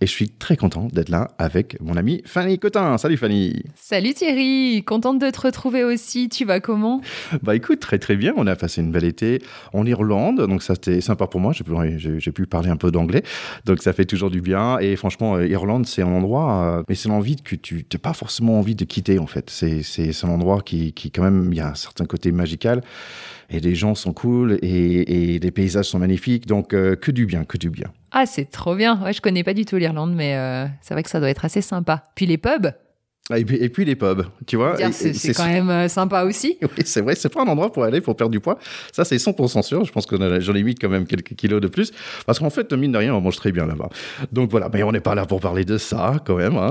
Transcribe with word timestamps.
Et 0.00 0.06
je 0.06 0.12
suis 0.12 0.28
très 0.28 0.56
content 0.56 0.86
d'être 0.92 1.08
là 1.08 1.32
avec 1.38 1.76
mon 1.80 1.96
amie 1.96 2.22
Fanny 2.24 2.60
Cotin. 2.60 2.98
Salut 2.98 3.16
Fanny. 3.16 3.64
Salut 3.74 4.14
Thierry, 4.14 4.84
contente 4.84 5.18
de 5.18 5.28
te 5.30 5.40
retrouver 5.40 5.82
aussi. 5.82 6.28
Tu 6.28 6.44
vas 6.44 6.60
comment? 6.60 7.00
Bah 7.42 7.56
écoute, 7.56 7.80
très 7.80 7.98
très 7.98 8.14
bien. 8.14 8.32
On 8.36 8.46
a 8.46 8.54
passé 8.54 8.80
une 8.80 8.92
belle 8.92 9.04
été 9.04 9.42
en 9.72 9.84
Irlande, 9.86 10.46
donc 10.46 10.62
ça 10.62 10.74
c'était 10.74 11.00
sympa 11.00 11.26
pour 11.26 11.40
moi. 11.40 11.52
J'ai 11.52 11.64
pu, 11.64 11.72
j'ai 12.20 12.32
pu 12.32 12.46
parler 12.46 12.70
un 12.70 12.76
peu 12.76 12.92
d'anglais, 12.92 13.24
donc 13.64 13.82
ça 13.82 13.92
fait 13.92 14.04
toujours 14.04 14.30
du 14.30 14.40
bien. 14.40 14.78
Et 14.78 14.94
franchement, 14.94 15.34
euh, 15.34 15.48
Irlande, 15.48 15.84
c'est 15.84 16.02
un 16.02 16.06
endroit, 16.12 16.78
euh, 16.78 16.82
mais 16.88 16.94
c'est 16.94 17.08
l'envie 17.08 17.34
que 17.34 17.56
tu 17.56 17.84
n'as 17.92 17.98
pas 17.98 18.12
forcément 18.12 18.60
envie 18.60 18.76
de 18.76 18.84
quitter 18.84 19.18
en 19.18 19.26
fait. 19.26 19.50
C'est 19.50 19.82
c'est 19.82 20.12
un 20.24 20.28
endroit 20.28 20.62
qui, 20.62 20.92
qui 20.92 21.10
quand 21.10 21.22
même, 21.22 21.48
il 21.50 21.56
y 21.56 21.60
a 21.60 21.70
un 21.70 21.74
certain 21.74 22.04
côté 22.04 22.30
magical 22.30 22.84
et 23.50 23.58
les 23.58 23.74
gens 23.74 23.96
sont 23.96 24.12
cool 24.12 24.58
et, 24.62 25.34
et 25.34 25.38
les 25.40 25.50
paysages 25.50 25.86
sont 25.86 25.98
magnifiques. 25.98 26.46
Donc, 26.46 26.72
euh, 26.72 26.94
que 26.94 27.10
du 27.10 27.26
bien, 27.26 27.42
que 27.42 27.58
du 27.58 27.70
bien. 27.70 27.88
Ah, 28.12 28.26
c'est 28.26 28.46
trop 28.50 28.74
bien. 28.74 29.02
Ouais, 29.02 29.12
je 29.12 29.20
connais 29.20 29.44
pas 29.44 29.54
du 29.54 29.64
tout 29.64 29.76
l'Irlande, 29.76 30.14
mais 30.14 30.36
euh, 30.36 30.66
c'est 30.80 30.94
vrai 30.94 31.02
que 31.02 31.10
ça 31.10 31.20
doit 31.20 31.30
être 31.30 31.44
assez 31.44 31.60
sympa. 31.60 32.04
Puis 32.14 32.26
les 32.26 32.38
pubs? 32.38 32.72
Et 33.36 33.44
puis, 33.44 33.56
et 33.56 33.68
puis 33.68 33.84
les 33.84 33.94
pubs, 33.94 34.24
tu 34.46 34.56
vois. 34.56 34.76
C'est 34.90 35.34
quand 35.34 35.46
même 35.46 35.68
euh, 35.68 35.88
sympa 35.88 36.22
aussi. 36.22 36.56
Oui, 36.62 36.84
c'est 36.86 37.02
vrai, 37.02 37.14
c'est 37.14 37.28
pas 37.28 37.42
un 37.42 37.46
endroit 37.46 37.70
pour 37.70 37.84
aller 37.84 38.00
pour 38.00 38.16
perdre 38.16 38.30
du 38.30 38.40
poids. 38.40 38.58
Ça, 38.90 39.04
c'est 39.04 39.16
100% 39.16 39.62
sûr. 39.62 39.84
Je 39.84 39.92
pense 39.92 40.06
que 40.06 40.40
j'en 40.40 40.54
ai 40.54 40.62
mis 40.62 40.74
quand 40.74 40.88
même 40.88 41.06
quelques 41.06 41.34
kilos 41.34 41.60
de 41.60 41.68
plus. 41.68 41.92
Parce 42.24 42.38
qu'en 42.38 42.48
fait, 42.48 42.72
mine 42.72 42.92
de 42.92 42.96
rien, 42.96 43.14
on 43.14 43.20
mange 43.20 43.36
très 43.36 43.52
bien 43.52 43.66
là-bas. 43.66 43.90
Donc 44.32 44.50
voilà, 44.50 44.70
mais 44.72 44.82
on 44.82 44.92
n'est 44.92 45.00
pas 45.00 45.14
là 45.14 45.26
pour 45.26 45.40
parler 45.40 45.66
de 45.66 45.76
ça 45.76 46.14
quand 46.24 46.36
même. 46.36 46.56
Hein. 46.56 46.70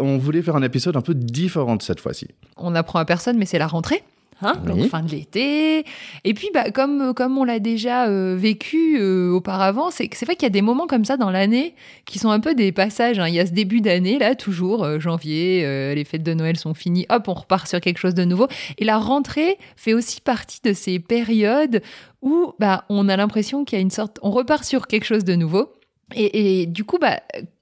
on 0.00 0.16
voulait 0.18 0.42
faire 0.42 0.54
un 0.54 0.62
épisode 0.62 0.96
un 0.96 1.00
peu 1.02 1.14
différent 1.14 1.76
cette 1.80 1.98
fois-ci. 1.98 2.28
On 2.56 2.76
apprend 2.76 3.00
à 3.00 3.04
personne, 3.04 3.36
mais 3.36 3.46
c'est 3.46 3.58
la 3.58 3.66
rentrée. 3.66 4.04
Hein, 4.40 4.54
donc 4.64 4.86
fin 4.86 5.02
de 5.02 5.10
l'été. 5.10 5.84
Et 6.22 6.34
puis, 6.34 6.48
bah, 6.54 6.70
comme, 6.70 7.12
comme 7.14 7.36
on 7.38 7.44
l'a 7.44 7.58
déjà 7.58 8.06
euh, 8.06 8.36
vécu 8.38 8.96
euh, 9.00 9.32
auparavant, 9.32 9.90
c'est 9.90 10.24
vrai 10.24 10.36
qu'il 10.36 10.44
y 10.44 10.46
a 10.46 10.50
des 10.50 10.62
moments 10.62 10.86
comme 10.86 11.04
ça 11.04 11.16
dans 11.16 11.30
l'année 11.30 11.74
qui 12.04 12.20
sont 12.20 12.30
un 12.30 12.38
peu 12.38 12.54
des 12.54 12.70
passages. 12.70 13.18
Hein. 13.18 13.26
Il 13.26 13.34
y 13.34 13.40
a 13.40 13.46
ce 13.46 13.52
début 13.52 13.80
d'année, 13.80 14.18
là, 14.18 14.36
toujours, 14.36 14.84
euh, 14.84 15.00
janvier, 15.00 15.62
les 15.94 16.04
fêtes 16.04 16.22
de 16.22 16.34
Noël 16.34 16.56
sont 16.56 16.74
finies, 16.74 17.06
hop, 17.08 17.26
on 17.26 17.34
repart 17.34 17.66
sur 17.66 17.80
quelque 17.80 17.98
chose 17.98 18.14
de 18.14 18.24
nouveau. 18.24 18.46
Et 18.78 18.84
la 18.84 18.98
rentrée 18.98 19.58
fait 19.76 19.94
aussi 19.94 20.20
partie 20.20 20.60
de 20.62 20.72
ces 20.72 21.00
périodes 21.00 21.82
où 22.22 22.52
bah, 22.60 22.84
on 22.88 23.08
a 23.08 23.16
l'impression 23.16 23.64
qu'il 23.64 23.76
y 23.76 23.80
a 23.80 23.82
une 23.82 23.90
sorte... 23.90 24.18
On 24.22 24.30
repart 24.30 24.62
sur 24.62 24.86
quelque 24.86 25.04
chose 25.04 25.24
de 25.24 25.34
nouveau. 25.34 25.72
Et, 26.14 26.62
et 26.62 26.66
du 26.66 26.84
coup, 26.84 26.98
bah, 26.98 27.20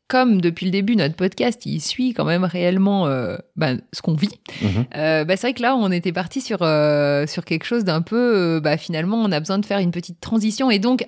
comme 0.08 0.40
depuis 0.40 0.66
le 0.66 0.72
début 0.72 0.96
notre 0.96 1.16
podcast 1.16 1.66
il 1.66 1.80
suit 1.80 2.14
quand 2.14 2.24
même 2.24 2.44
réellement 2.44 3.06
euh, 3.06 3.36
bah, 3.56 3.72
ce 3.92 4.02
qu'on 4.02 4.14
vit, 4.14 4.40
mhm. 4.62 4.86
euh, 4.96 5.24
bah, 5.24 5.36
c'est 5.36 5.48
vrai 5.48 5.54
que 5.54 5.62
là 5.62 5.76
on 5.76 5.90
était 5.90 6.12
parti 6.12 6.40
sur 6.40 6.62
euh, 6.62 7.26
sur 7.26 7.44
quelque 7.44 7.64
chose 7.64 7.84
d'un 7.84 8.02
peu 8.02 8.60
bah, 8.62 8.76
finalement 8.76 9.16
on 9.18 9.32
a 9.32 9.40
besoin 9.40 9.58
de 9.58 9.66
faire 9.66 9.78
une 9.78 9.90
petite 9.90 10.20
transition 10.20 10.70
et 10.70 10.78
donc 10.78 11.06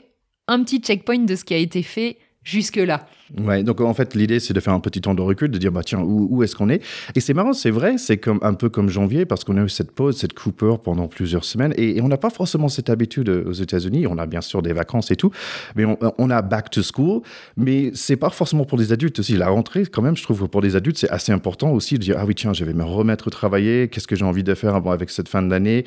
un 0.48 0.62
petit 0.62 0.78
checkpoint 0.78 1.18
de 1.18 1.36
ce 1.36 1.44
qui 1.44 1.54
a 1.54 1.58
été 1.58 1.82
fait 1.82 2.18
jusque 2.42 2.76
là. 2.76 3.06
Ouais, 3.36 3.62
donc 3.62 3.80
en 3.80 3.92
fait, 3.92 4.14
l'idée, 4.14 4.40
c'est 4.40 4.54
de 4.54 4.60
faire 4.60 4.72
un 4.72 4.80
petit 4.80 5.00
temps 5.00 5.14
de 5.14 5.20
recul, 5.20 5.50
de 5.50 5.58
dire, 5.58 5.70
bah 5.70 5.82
tiens, 5.84 6.00
où, 6.00 6.28
où 6.30 6.42
est-ce 6.42 6.56
qu'on 6.56 6.70
est? 6.70 6.82
Et 7.14 7.20
c'est 7.20 7.34
marrant, 7.34 7.52
c'est 7.52 7.70
vrai, 7.70 7.98
c'est 7.98 8.16
comme, 8.16 8.38
un 8.42 8.54
peu 8.54 8.68
comme 8.70 8.88
janvier, 8.88 9.26
parce 9.26 9.44
qu'on 9.44 9.56
a 9.58 9.62
eu 9.62 9.68
cette 9.68 9.92
pause, 9.92 10.16
cette 10.16 10.32
coupure 10.32 10.80
pendant 10.80 11.08
plusieurs 11.08 11.44
semaines, 11.44 11.74
et, 11.76 12.00
on 12.00 12.08
n'a 12.08 12.16
pas 12.16 12.30
forcément 12.30 12.68
cette 12.68 12.88
habitude 12.90 13.28
aux 13.28 13.52
États-Unis. 13.52 14.06
On 14.06 14.16
a 14.18 14.26
bien 14.26 14.40
sûr 14.40 14.62
des 14.62 14.72
vacances 14.72 15.10
et 15.10 15.16
tout, 15.16 15.30
mais 15.76 15.84
on, 15.84 15.98
on 16.16 16.30
a 16.30 16.40
back 16.42 16.70
to 16.70 16.82
school, 16.82 17.20
mais 17.56 17.90
c'est 17.94 18.16
pas 18.16 18.30
forcément 18.30 18.64
pour 18.64 18.78
les 18.78 18.92
adultes 18.92 19.18
aussi. 19.18 19.36
La 19.36 19.48
rentrée, 19.48 19.84
quand 19.84 20.02
même, 20.02 20.16
je 20.16 20.22
trouve 20.22 20.40
que 20.40 20.46
pour 20.46 20.62
les 20.62 20.76
adultes, 20.76 20.98
c'est 20.98 21.10
assez 21.10 21.32
important 21.32 21.72
aussi 21.72 21.94
de 21.94 22.00
dire, 22.00 22.16
ah 22.18 22.24
oui, 22.24 22.34
tiens, 22.34 22.52
je 22.52 22.64
vais 22.64 22.72
me 22.72 22.84
remettre 22.84 23.26
au 23.26 23.30
travailler, 23.30 23.88
qu'est-ce 23.88 24.06
que 24.06 24.16
j'ai 24.16 24.24
envie 24.24 24.44
de 24.44 24.54
faire 24.54 24.74
avec 24.76 25.10
cette 25.10 25.28
fin 25.28 25.42
de 25.42 25.50
l'année? 25.50 25.84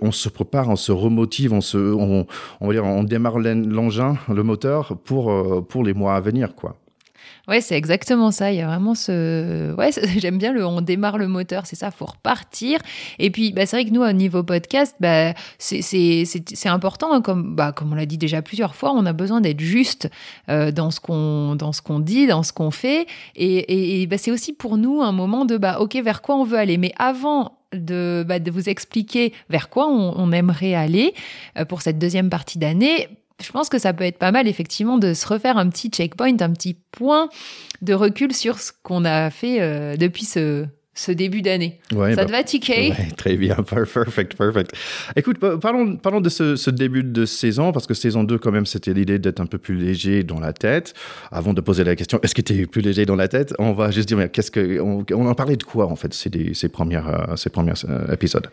On 0.00 0.10
se 0.10 0.28
prépare, 0.28 0.68
on 0.68 0.76
se 0.76 0.90
remotive, 0.90 1.52
on, 1.52 1.60
se, 1.60 1.78
on, 1.78 2.26
on 2.60 2.66
va 2.66 2.72
dire, 2.72 2.84
on 2.84 3.04
démarre 3.04 3.38
l'engin, 3.38 4.16
le 4.28 4.42
moteur 4.42 4.96
pour, 5.04 5.30
euh, 5.30 5.60
pour 5.60 5.84
les 5.84 5.94
mois 5.94 6.16
à 6.16 6.20
venir, 6.20 6.54
quoi. 6.54 6.71
Ouais, 7.48 7.60
c'est 7.60 7.76
exactement 7.76 8.30
ça. 8.30 8.52
Il 8.52 8.58
y 8.58 8.60
a 8.60 8.66
vraiment 8.66 8.94
ce. 8.94 9.74
Ouais, 9.74 9.90
j'aime 10.18 10.38
bien 10.38 10.52
le. 10.52 10.64
On 10.64 10.80
démarre 10.80 11.18
le 11.18 11.28
moteur, 11.28 11.66
c'est 11.66 11.76
ça, 11.76 11.90
faut 11.90 12.06
repartir. 12.06 12.78
Et 13.18 13.30
puis, 13.30 13.52
bah, 13.52 13.66
c'est 13.66 13.76
vrai 13.76 13.84
que 13.84 13.90
nous, 13.90 14.02
au 14.02 14.12
niveau 14.12 14.42
podcast, 14.42 14.96
bah, 15.00 15.34
c'est 15.58 16.24
important. 16.66 17.12
Hein, 17.12 17.20
comme, 17.20 17.54
bah, 17.54 17.72
comme 17.72 17.92
on 17.92 17.96
l'a 17.96 18.06
dit 18.06 18.18
déjà 18.18 18.42
plusieurs 18.42 18.74
fois, 18.74 18.92
on 18.92 19.06
a 19.06 19.12
besoin 19.12 19.40
d'être 19.40 19.60
juste 19.60 20.08
euh, 20.48 20.70
dans 20.70 20.90
ce 20.90 21.00
qu'on 21.00 22.00
dit, 22.00 22.26
dans 22.26 22.42
ce 22.42 22.52
qu'on 22.52 22.70
fait. 22.70 23.06
Et, 23.34 24.06
bah, 24.06 24.18
c'est 24.18 24.30
aussi 24.30 24.52
pour 24.52 24.76
nous 24.76 25.02
un 25.02 25.12
moment 25.12 25.44
de 25.44 25.56
bah, 25.56 25.80
OK, 25.80 25.94
vers 25.96 26.22
quoi 26.22 26.36
on 26.36 26.44
veut 26.44 26.58
aller. 26.58 26.78
Mais 26.78 26.92
avant 26.98 27.58
de, 27.72 28.24
de 28.28 28.50
vous 28.50 28.68
expliquer 28.68 29.32
vers 29.48 29.68
quoi 29.68 29.88
on, 29.88 30.14
on 30.16 30.32
aimerait 30.32 30.74
aller 30.74 31.14
euh, 31.58 31.64
pour 31.64 31.82
cette 31.82 31.98
deuxième 31.98 32.30
partie 32.30 32.58
d'année, 32.58 33.08
je 33.42 33.50
pense 33.52 33.68
que 33.68 33.78
ça 33.78 33.92
peut 33.92 34.04
être 34.04 34.18
pas 34.18 34.32
mal 34.32 34.48
effectivement 34.48 34.98
de 34.98 35.14
se 35.14 35.26
refaire 35.26 35.56
un 35.58 35.68
petit 35.68 35.88
checkpoint, 35.88 36.40
un 36.40 36.52
petit 36.52 36.76
point 36.92 37.28
de 37.82 37.94
recul 37.94 38.32
sur 38.32 38.58
ce 38.58 38.72
qu'on 38.82 39.04
a 39.04 39.30
fait 39.30 39.60
euh, 39.60 39.96
depuis 39.96 40.24
ce, 40.24 40.66
ce 40.94 41.10
début 41.10 41.40
d'année. 41.40 41.80
ça 41.90 41.96
te 41.96 42.16
bah, 42.16 42.24
va, 42.26 42.44
TK 42.44 42.68
ouais, 42.68 43.08
Très 43.16 43.36
bien, 43.36 43.56
perfect, 43.68 44.36
perfect. 44.36 44.72
Écoute, 45.16 45.38
parlons, 45.38 45.96
parlons 45.96 46.20
de 46.20 46.28
ce, 46.28 46.70
début 46.70 47.02
de 47.02 47.24
saison, 47.24 47.72
parce 47.72 47.86
que 47.86 47.94
saison 47.94 48.24
2, 48.24 48.38
quand 48.38 48.52
même, 48.52 48.66
c'était 48.66 48.92
l'idée 48.92 49.18
d'être 49.18 49.40
un 49.40 49.46
peu 49.46 49.58
plus 49.58 49.76
léger 49.76 50.22
dans 50.22 50.38
la 50.38 50.52
tête. 50.52 50.94
Avant 51.30 51.54
de 51.54 51.60
poser 51.60 51.84
la 51.84 51.96
question, 51.96 52.18
est-ce 52.22 52.34
que 52.34 52.42
tu 52.42 52.60
es 52.60 52.66
plus 52.66 52.82
léger 52.82 53.06
dans 53.06 53.16
la 53.16 53.28
tête? 53.28 53.54
On 53.58 53.72
va 53.72 53.90
juste 53.90 54.08
dire, 54.08 54.18
mais 54.18 54.28
qu'est-ce 54.28 54.50
que, 54.50 54.80
on, 54.80 55.26
en 55.26 55.34
parlait 55.34 55.56
de 55.56 55.64
quoi, 55.64 55.86
en 55.86 55.96
fait, 55.96 56.12
ces, 56.12 56.30
ces, 56.54 56.68
premières, 56.68 57.08
euh, 57.08 57.36
ces 57.36 57.48
premiers 57.48 57.72
euh, 57.88 58.12
épisodes? 58.12 58.48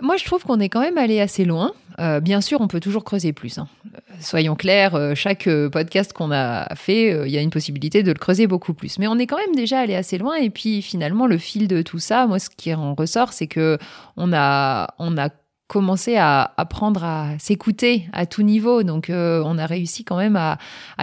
Moi, 0.00 0.16
je 0.16 0.24
trouve 0.24 0.42
qu'on 0.44 0.60
est 0.60 0.68
quand 0.68 0.80
même 0.80 0.98
allé 0.98 1.20
assez 1.20 1.44
loin. 1.44 1.72
Euh, 1.98 2.20
bien 2.20 2.40
sûr, 2.40 2.60
on 2.60 2.68
peut 2.68 2.80
toujours 2.80 3.04
creuser 3.04 3.32
plus. 3.32 3.58
Hein. 3.58 3.68
Euh, 3.94 3.98
soyons 4.20 4.54
clairs, 4.54 4.94
euh, 4.94 5.14
chaque 5.14 5.48
podcast 5.70 6.12
qu'on 6.12 6.32
a 6.32 6.74
fait, 6.74 7.26
il 7.26 7.30
y 7.30 7.36
a 7.36 7.40
une 7.40 7.50
possibilité 7.50 8.02
de 8.02 8.12
le 8.12 8.18
creuser 8.18 8.46
beaucoup 8.46 8.74
plus. 8.74 8.98
Mais 8.98 9.06
on 9.06 9.18
est 9.18 9.26
quand 9.26 9.36
même 9.36 9.54
déjà 9.54 9.80
allé 9.80 9.94
assez 9.94 10.18
loin. 10.18 10.36
Et 10.36 10.50
puis 10.50 10.82
finalement, 10.82 11.26
le 11.26 11.38
fil 11.38 11.68
de 11.68 11.82
tout 11.82 11.98
ça, 11.98 12.26
moi, 12.26 12.38
ce 12.38 12.48
qui 12.48 12.72
en 12.74 12.94
ressort, 12.94 13.32
c'est 13.32 13.46
que 13.46 13.78
on 14.16 14.32
a, 14.32 14.94
on 14.98 15.18
a 15.18 15.28
commencer 15.72 16.16
à 16.16 16.52
apprendre 16.58 17.02
à 17.02 17.30
s'écouter 17.38 18.04
à 18.12 18.26
tout 18.26 18.42
niveau. 18.42 18.82
Donc, 18.82 19.08
euh, 19.08 19.42
on 19.46 19.56
a 19.56 19.64
réussi 19.64 20.04
quand 20.04 20.18
même 20.18 20.36
à, 20.36 20.58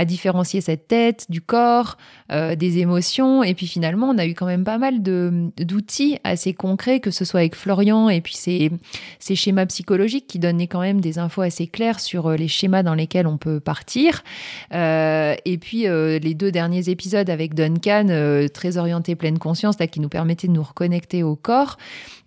différencier 0.05 0.61
cette 0.61 0.87
tête 0.87 1.25
du 1.27 1.41
corps, 1.41 1.97
euh, 2.31 2.55
des 2.55 2.77
émotions. 2.77 3.41
Et 3.43 3.55
puis 3.55 3.65
finalement, 3.65 4.09
on 4.09 4.17
a 4.19 4.27
eu 4.27 4.35
quand 4.35 4.45
même 4.45 4.63
pas 4.63 4.77
mal 4.77 5.01
d'outils 5.01 6.19
assez 6.23 6.53
concrets, 6.53 6.99
que 6.99 7.09
ce 7.09 7.25
soit 7.25 7.39
avec 7.39 7.55
Florian 7.55 8.09
et 8.09 8.21
puis 8.21 8.35
ces, 8.35 8.69
ces 9.17 9.35
schémas 9.35 9.65
psychologiques 9.65 10.27
qui 10.27 10.37
donnaient 10.37 10.67
quand 10.67 10.81
même 10.81 11.01
des 11.01 11.17
infos 11.17 11.41
assez 11.41 11.65
claires 11.65 11.99
sur 11.99 12.27
euh, 12.27 12.35
les 12.35 12.47
schémas 12.47 12.83
dans 12.83 12.93
lesquels 12.93 13.25
on 13.25 13.37
peut 13.37 13.59
partir. 13.59 14.23
et 14.71 15.57
puis, 15.59 15.85
les 15.87 16.33
deux 16.35 16.51
derniers 16.51 16.89
épisodes 16.89 17.29
avec 17.29 17.55
Duncan, 17.55 18.47
très 18.53 18.77
orienté 18.77 19.15
pleine 19.15 19.39
conscience, 19.39 19.79
là, 19.79 19.87
qui 19.87 19.99
nous 19.99 20.09
permettaient 20.09 20.47
de 20.47 20.53
nous 20.53 20.63
reconnecter 20.63 21.23
au 21.23 21.35
corps. 21.35 21.77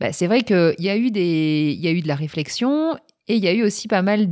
Bah, 0.01 0.13
c'est 0.13 0.27
vrai 0.27 0.43
qu'il 0.43 0.75
y 0.81 0.89
a 0.89 0.97
eu 0.97 1.13
des, 1.13 1.77
il 1.77 1.85
y 1.85 1.87
a 1.87 1.93
eu 1.93 2.01
de 2.01 2.09
la 2.09 2.17
réflexion 2.17 2.32
et 3.29 3.37
il 3.37 3.45
y 3.45 3.49
a 3.49 3.53
eu 3.53 3.63
aussi 3.63 3.89
pas 3.89 4.03
mal 4.03 4.27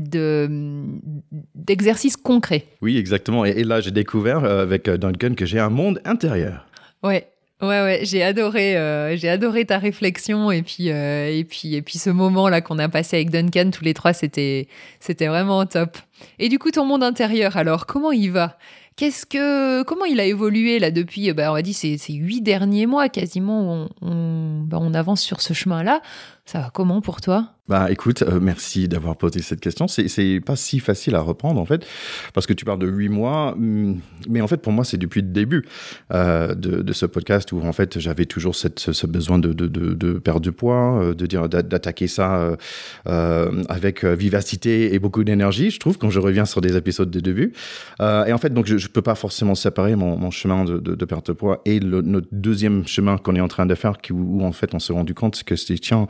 d'exercices 1.55 2.17
concrets. 2.17 2.67
Oui, 2.82 2.97
exactement. 2.99 3.44
Et, 3.44 3.64
là, 3.64 3.81
j'ai 3.81 3.93
découvert 3.93 4.44
euh, 4.44 4.62
avec 4.62 4.88
euh, 4.88 4.97
Duncan 4.97 5.35
que 5.35 5.47
j'ai 5.47 5.61
un 5.61 5.70
monde 5.70 6.00
intérieur. 6.05 6.67
Ouais. 7.02 7.29
Ouais, 7.62 7.82
ouais, 7.82 8.00
j'ai 8.05 8.23
adoré, 8.23 8.79
euh, 8.79 9.14
j'ai 9.19 9.29
adoré 9.29 9.67
ta 9.67 9.76
réflexion 9.76 10.50
et 10.50 10.62
puis 10.62 10.88
et 10.88 11.44
puis 11.44 11.75
et 11.75 11.82
puis 11.82 11.99
ce 11.99 12.08
moment 12.08 12.49
là 12.49 12.62
qu'on 12.62 12.79
a 12.79 12.88
passé 12.88 13.17
avec 13.17 13.29
Duncan 13.29 13.69
tous 13.70 13.85
les 13.85 13.93
trois, 13.93 14.14
c'était 14.14 14.67
c'était 14.99 15.26
vraiment 15.26 15.67
top. 15.67 15.99
Et 16.38 16.49
du 16.49 16.58
coup, 16.58 16.70
ton 16.70 16.87
monde 16.87 17.02
intérieur, 17.02 17.58
alors 17.58 17.85
comment 17.85 18.12
il 18.12 18.31
va? 18.31 18.56
Qu'est-ce 18.97 19.25
que, 19.26 19.82
comment 19.82 20.06
il 20.06 20.20
a 20.20 20.25
évolué 20.25 20.79
là 20.79 20.91
depuis, 20.91 21.32
bah, 21.32 21.50
on 21.50 21.55
va 21.55 21.62
dire 21.62 21.75
ces, 21.75 21.97
ces 21.97 22.14
huit 22.14 22.41
derniers 22.41 22.87
mois 22.87 23.08
quasiment, 23.08 23.88
on, 24.02 24.06
on, 24.06 24.61
bah, 24.61 24.79
on 24.81 24.94
avance 24.94 25.23
sur 25.23 25.41
ce 25.41 25.52
chemin-là. 25.52 26.00
Ça 26.44 26.61
va 26.61 26.70
comment 26.73 27.00
pour 27.00 27.20
toi? 27.20 27.55
Bah 27.70 27.88
écoute, 27.88 28.22
euh, 28.22 28.40
merci 28.43 28.88
d'avoir 28.88 29.14
posé 29.14 29.43
cette 29.43 29.61
question. 29.61 29.87
C'est 29.87 30.40
pas 30.44 30.56
si 30.56 30.81
facile 30.81 31.14
à 31.14 31.20
reprendre 31.20 31.61
en 31.61 31.64
fait, 31.64 31.87
parce 32.34 32.49
que 32.49 32.52
tu 32.52 32.64
parles 32.64 32.81
de 32.81 32.88
huit 32.88 33.08
mois, 33.08 33.52
hum, 33.52 34.00
mais 34.28 34.40
en 34.40 34.49
fait 34.49 34.56
pour 34.56 34.72
moi 34.72 34.84
c'est 34.84 34.96
depuis 34.96 35.20
le 35.20 35.28
début 35.28 35.64
euh, 36.12 36.56
de, 36.56 36.93
ce 36.93 37.06
podcast 37.06 37.52
où 37.52 37.62
en 37.64 37.72
fait 37.72 38.00
j'avais 38.00 38.26
toujours 38.26 38.56
ce, 38.56 39.06
besoin 39.06 39.38
de, 39.38 39.52
de, 39.52 39.69
de, 39.69 40.12
perdre 40.19 40.40
du 40.40 40.50
poids, 40.50 41.00
euh, 41.00 41.14
de 41.14 41.26
dire 41.26 41.49
d'attaquer 41.49 42.08
ça 42.08 42.56
avec 43.05 44.05
vivacité 44.05 44.93
et 44.93 44.99
beaucoup 44.99 45.23
d'énergie. 45.23 45.70
Je 45.70 45.78
trouve 45.78 45.96
quand 45.96 46.11
je 46.11 46.19
reviens 46.19 46.46
sur 46.46 46.61
des 46.61 46.76
épisodes 46.76 47.08
de 47.08 47.20
début. 47.20 47.52
et 48.00 48.32
en 48.32 48.38
fait 48.38 48.52
donc 48.52 48.66
je, 48.66 48.78
je 48.78 48.88
peux 48.88 49.02
pas 49.02 49.14
forcément 49.14 49.55
séparer 49.55 49.94
mon, 49.94 50.32
chemin 50.32 50.64
de, 50.64 51.05
perte 51.05 51.28
de 51.28 51.34
poids 51.34 51.62
et 51.66 51.78
le, 51.78 52.02
notre 52.02 52.26
deuxième 52.32 52.84
chemin 52.88 53.16
qu'on 53.16 53.37
est 53.37 53.40
en 53.40 53.46
train 53.46 53.66
de 53.66 53.76
faire, 53.76 53.99
qui, 53.99 54.12
où, 54.12 54.43
en 54.43 54.50
fait 54.50 54.75
on 54.75 54.81
s'est 54.81 54.93
rendu 54.93 55.14
compte 55.14 55.44
que 55.44 55.55
c'est 55.55 55.78
tiens, 55.78 56.08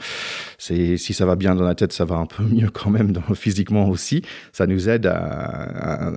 c'est 0.57 0.97
si 0.97 1.13
ça 1.13 1.27
va 1.27 1.37
bien 1.37 1.50
dans 1.55 1.65
la 1.65 1.75
tête, 1.75 1.93
ça 1.93 2.05
va 2.05 2.17
un 2.17 2.27
peu 2.27 2.43
mieux 2.43 2.71
quand 2.71 2.91
même 2.91 3.13
physiquement 3.35 3.89
aussi. 3.89 4.23
Ça 4.53 4.67
nous 4.67 4.89
aide 4.89 5.13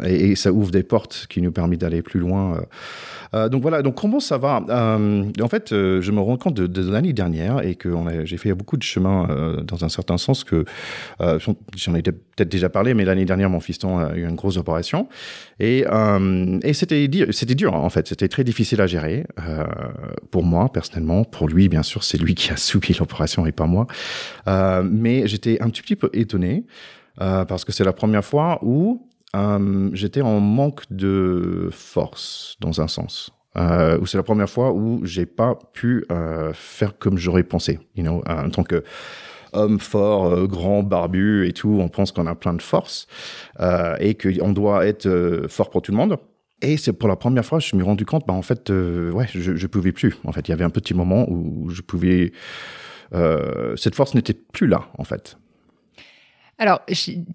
et, 0.06 0.35
ça 0.35 0.51
ouvre 0.51 0.71
des 0.71 0.83
portes 0.83 1.27
qui 1.30 1.41
nous 1.41 1.51
permettent 1.51 1.81
d'aller 1.81 2.01
plus 2.01 2.19
loin. 2.19 2.56
Euh. 2.56 2.62
Euh, 3.35 3.50
donc 3.50 3.63
voilà, 3.63 3.81
donc 3.81 3.95
comment 3.95 4.19
ça 4.19 4.38
va 4.38 4.63
euh, 4.69 5.24
En 5.41 5.47
fait, 5.47 5.69
je 5.71 6.12
me 6.12 6.19
rends 6.19 6.38
compte 6.38 6.53
de, 6.53 6.91
l'année 6.91 7.13
dernière 7.13 7.65
et 7.65 7.74
que 7.75 7.89
j'ai 8.25 8.38
fait 8.38 8.53
beaucoup 8.53 8.77
de 8.77 8.83
chemin 8.83 9.27
dans 9.63 9.83
un 9.83 9.89
certain 9.89 10.18
sens 10.18 10.44
que 10.44 10.65
j'en 11.19 11.95
ai 11.95 12.03
peut-être 12.03 12.50
déjà 12.50 12.69
parlé, 12.69 12.94
mais 12.94 13.06
l'année 13.06 13.25
dernière, 13.25 13.50
mon 13.50 13.59
fiston 13.59 13.97
a 13.97 14.15
eu 14.15 14.27
une 14.27 14.36
grosse 14.36 14.57
opération 14.57 15.07
et, 15.59 15.83
c'était 16.74 17.09
c'était 17.31 17.56
dur 17.56 17.74
en 17.74 17.89
fait, 17.89 18.07
c'était 18.07 18.27
très 18.27 18.44
difficile 18.44 18.81
à 18.81 18.88
gérer 18.88 19.25
pour 20.29 20.44
moi 20.44 20.71
personnellement, 20.71 21.24
pour 21.24 21.47
lui 21.47 21.69
bien 21.69 21.83
sûr, 21.83 22.03
c'est 22.03 22.19
lui 22.19 22.36
qui 22.36 22.51
a 22.51 22.57
subi 22.57 22.95
l'opération 23.00 23.47
et 23.47 23.51
pas 23.51 23.65
moi. 23.65 23.88
mais 24.83 25.23
j'étais 25.28 25.62
un 25.62 25.70
petit 25.70 25.96
peu 25.96 26.10
étonné 26.14 26.66
euh, 27.22 27.46
parce 27.46 27.66
que 27.66 27.72
c'est 27.72 27.84
la 27.84 27.94
première 27.94 28.25
fois 28.25 28.60
où 28.62 29.08
euh, 29.36 29.90
j'étais 29.94 30.22
en 30.22 30.40
manque 30.40 30.84
de 30.92 31.70
force 31.72 32.56
dans 32.60 32.81
un 32.81 32.88
sens. 32.88 33.31
Euh, 33.56 34.00
c'est 34.06 34.18
la 34.18 34.24
première 34.24 34.50
fois 34.50 34.74
où 34.74 35.02
j'ai 35.06 35.25
pas 35.25 35.58
pu 35.74 36.06
euh, 36.12 36.52
faire 36.54 36.98
comme 36.98 37.18
j'aurais 37.18 37.44
pensé. 37.44 37.80
You 37.96 38.04
know, 38.04 38.24
en 38.28 38.50
tant 38.50 38.64
que 38.64 38.84
homme 39.54 39.80
fort, 39.80 40.48
grand, 40.48 40.81
barbu 40.81 41.48
et 41.48 41.54
tout, 41.54 41.78
on 41.80 41.88
pense 41.88 42.12
qu'on 42.12 42.25
a 42.25 42.34
plein 42.34 42.54
de 42.54 42.62
force 42.62 43.08
et 44.00 44.16
qu'on 44.16 44.52
doit 44.52 44.88
être 44.88 45.46
fort 45.48 45.70
pour 45.70 45.84
tout 45.84 45.92
le 45.92 45.98
monde. 45.98 46.18
Et 46.64 46.78
c'est 46.78 46.94
pour 46.94 47.08
la 47.08 47.16
première 47.16 47.46
fois, 47.46 47.60
je 47.60 47.75
me 47.75 47.81
suis 47.81 47.88
rendu 47.88 48.04
compte, 48.04 48.25
bah 48.25 48.34
en 48.34 48.42
fait, 48.42 48.72
ouais, 48.72 49.28
je, 49.31 49.56
je 49.56 49.68
pouvais 49.68 49.92
plus. 49.92 50.16
En 50.24 50.31
fait, 50.31 50.48
il 50.48 50.52
y 50.52 50.54
avait 50.54 50.64
un 50.64 50.72
petit 50.72 50.96
moment 50.96 51.30
où 51.30 51.70
je 51.70 51.84
pouvais, 51.84 52.31
cette 53.75 53.95
force 53.95 54.15
n'était 54.15 54.33
plus 54.33 54.68
là, 54.68 54.88
en 54.98 55.04
fait. 55.04 55.38
Alors, 56.60 56.81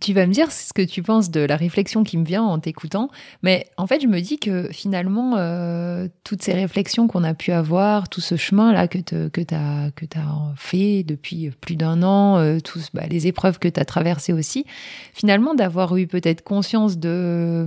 tu 0.00 0.12
vas 0.14 0.26
me 0.26 0.32
dire 0.32 0.52
ce 0.52 0.72
que 0.72 0.82
tu 0.82 1.02
penses 1.02 1.30
de 1.30 1.40
la 1.40 1.56
réflexion 1.56 2.04
qui 2.04 2.16
me 2.16 2.25
vient 2.25 2.44
en 2.44 2.60
t'écoutant, 2.60 3.10
mais 3.42 3.66
en 3.76 3.86
fait, 3.88 4.00
je 4.00 4.06
me 4.06 4.20
dis 4.20 4.38
que 4.38 4.69
finalement, 4.70 5.36
euh, 5.36 6.06
toutes 6.22 6.42
ces 6.42 6.52
réflexions 6.52 7.08
qu'on 7.08 7.25
a 7.25 7.34
pu 7.34 7.50
avoir, 7.50 8.08
tout 8.08 8.20
ce 8.20 8.36
chemin-là 8.36 8.86
que 8.86 8.98
tu 8.98 9.16
as, 9.16 9.90
que 9.90 10.04
as 10.16 10.54
fait 10.56 11.02
depuis 11.02 11.50
plus 11.60 11.75
d'un 11.75 12.04
an, 12.04 12.38
euh, 12.38 12.58
tous 12.60 12.90
bah, 12.94 13.06
les 13.10 13.26
épreuves 13.26 13.58
que 13.58 13.66
tu 13.66 13.80
as 13.80 13.84
traversées 13.84 14.32
aussi, 14.32 14.64
finalement, 15.12 15.54
d'avoir 15.54 15.96
eu 15.96 16.06
peut-être 16.06 16.42
conscience 16.42 16.96
de 16.96 17.66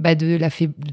bah, 0.00 0.14
de 0.14 0.36
la 0.36 0.48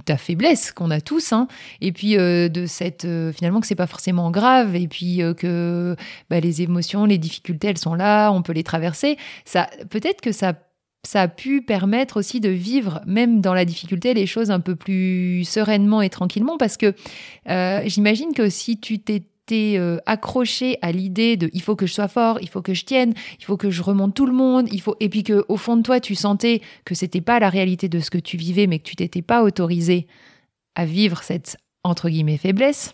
ta 0.05 0.17
faiblesse 0.17 0.71
qu'on 0.71 0.91
a 0.91 1.01
tous, 1.01 1.33
hein, 1.33 1.47
et 1.81 1.91
puis 1.91 2.17
euh, 2.17 2.49
de 2.49 2.65
cette 2.65 3.05
euh, 3.05 3.31
finalement 3.31 3.61
que 3.61 3.67
c'est 3.67 3.75
pas 3.75 3.87
forcément 3.87 4.31
grave, 4.31 4.75
et 4.75 4.87
puis 4.87 5.23
euh, 5.23 5.33
que 5.33 5.95
bah, 6.29 6.39
les 6.39 6.61
émotions, 6.61 7.05
les 7.05 7.17
difficultés, 7.17 7.69
elles 7.69 7.77
sont 7.77 7.95
là, 7.95 8.31
on 8.31 8.41
peut 8.41 8.53
les 8.53 8.63
traverser. 8.63 9.17
Ça, 9.45 9.69
peut-être 9.89 10.21
que 10.21 10.31
ça 10.31 10.53
ça 11.05 11.21
a 11.21 11.27
pu 11.29 11.61
permettre 11.61 12.17
aussi 12.17 12.41
de 12.41 12.49
vivre, 12.49 13.01
même 13.05 13.39
dans 13.39 13.53
la 13.53 13.63
difficulté, 13.63 14.13
les 14.13 14.25
choses 14.25 14.51
un 14.51 14.59
peu 14.59 14.75
plus 14.75 15.45
sereinement 15.45 16.01
et 16.01 16.09
tranquillement, 16.09 16.57
parce 16.57 16.75
que 16.75 16.93
j'imagine 17.85 18.33
que 18.33 18.49
si 18.49 18.77
tu 18.77 18.99
t'es 18.99 19.23
euh, 19.51 19.97
accroché 20.05 20.77
à 20.81 20.91
l'idée 20.91 21.37
de 21.37 21.49
il 21.53 21.61
faut 21.61 21.75
que 21.75 21.85
je 21.85 21.93
sois 21.93 22.07
fort, 22.07 22.39
il 22.41 22.49
faut 22.49 22.61
que 22.61 22.73
je 22.73 22.85
tienne, 22.85 23.13
il 23.39 23.45
faut 23.45 23.57
que 23.57 23.69
je 23.69 23.81
remonte 23.81 24.13
tout 24.13 24.25
le 24.25 24.33
monde, 24.33 24.67
il 24.71 24.81
faut 24.81 24.95
et 24.99 25.09
puis 25.09 25.23
que 25.23 25.45
au 25.47 25.57
fond 25.57 25.77
de 25.77 25.81
toi 25.81 25.99
tu 25.99 26.15
sentais 26.15 26.61
que 26.85 26.95
c'était 26.95 27.21
pas 27.21 27.39
la 27.39 27.49
réalité 27.49 27.89
de 27.89 27.99
ce 27.99 28.09
que 28.09 28.17
tu 28.17 28.37
vivais, 28.37 28.67
mais 28.67 28.79
que 28.79 28.83
tu 28.83 28.95
t'étais 28.95 29.21
pas 29.21 29.43
autorisé 29.43 30.07
à 30.75 30.85
vivre 30.85 31.23
cette 31.23 31.57
entre 31.83 32.09
guillemets 32.09 32.37
faiblesse 32.37 32.93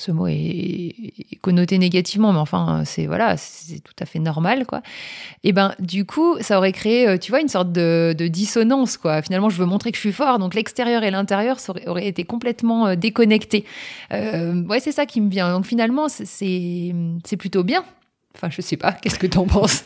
ce 0.00 0.12
mot 0.12 0.26
est, 0.28 0.94
connoté 1.42 1.78
négativement, 1.78 2.32
mais 2.32 2.38
enfin, 2.38 2.82
c'est 2.84 3.06
voilà, 3.06 3.36
c'est 3.36 3.80
tout 3.80 3.94
à 4.00 4.06
fait 4.06 4.18
normal, 4.18 4.66
quoi. 4.66 4.82
Et 5.44 5.52
ben, 5.52 5.74
du 5.78 6.04
coup, 6.04 6.36
ça 6.40 6.58
aurait 6.58 6.72
créé, 6.72 7.06
euh, 7.06 7.18
tu 7.18 7.30
vois, 7.30 7.40
une 7.40 7.48
sorte 7.48 7.70
de, 7.70 8.14
dissonance, 8.28 8.96
quoi. 8.96 9.20
Finalement, 9.22 9.50
je 9.50 9.58
veux 9.58 9.66
montrer 9.66 9.90
que 9.90 9.96
je 9.96 10.00
suis 10.00 10.12
fort, 10.12 10.38
donc 10.38 10.54
l'extérieur 10.54 11.02
et 11.02 11.10
l'intérieur 11.10 11.58
auraient 11.86 12.06
été 12.06 12.24
complètement 12.24 12.88
euh, 12.88 12.94
déconnectés. 12.96 13.64
Euh, 14.12 14.62
ouais, 14.64 14.80
c'est 14.80 14.92
ça 14.92 15.04
qui 15.04 15.20
me 15.20 15.28
vient. 15.28 15.52
Donc 15.52 15.66
finalement, 15.66 16.08
c'est 16.08 17.36
plutôt 17.38 17.62
bien 17.62 17.84
Enfin, 18.36 18.48
je 18.48 18.62
sais 18.62 18.76
pas, 18.76 18.92
qu'est-ce 18.92 19.18
que 19.18 19.26
tu 19.26 19.38
en 19.38 19.44
penses? 19.44 19.84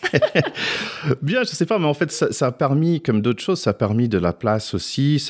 Bien, 1.22 1.42
je 1.44 1.48
sais 1.48 1.66
pas, 1.66 1.78
mais 1.78 1.86
en 1.86 1.94
fait, 1.94 2.12
ça, 2.12 2.46
a 2.46 2.52
permis, 2.52 3.00
comme 3.00 3.22
d'autres 3.22 3.42
choses, 3.42 3.60
ça 3.60 3.70
a 3.70 3.72
permis 3.72 4.08
de 4.08 4.18
la 4.18 4.32
place 4.32 4.74
aussi. 4.74 5.24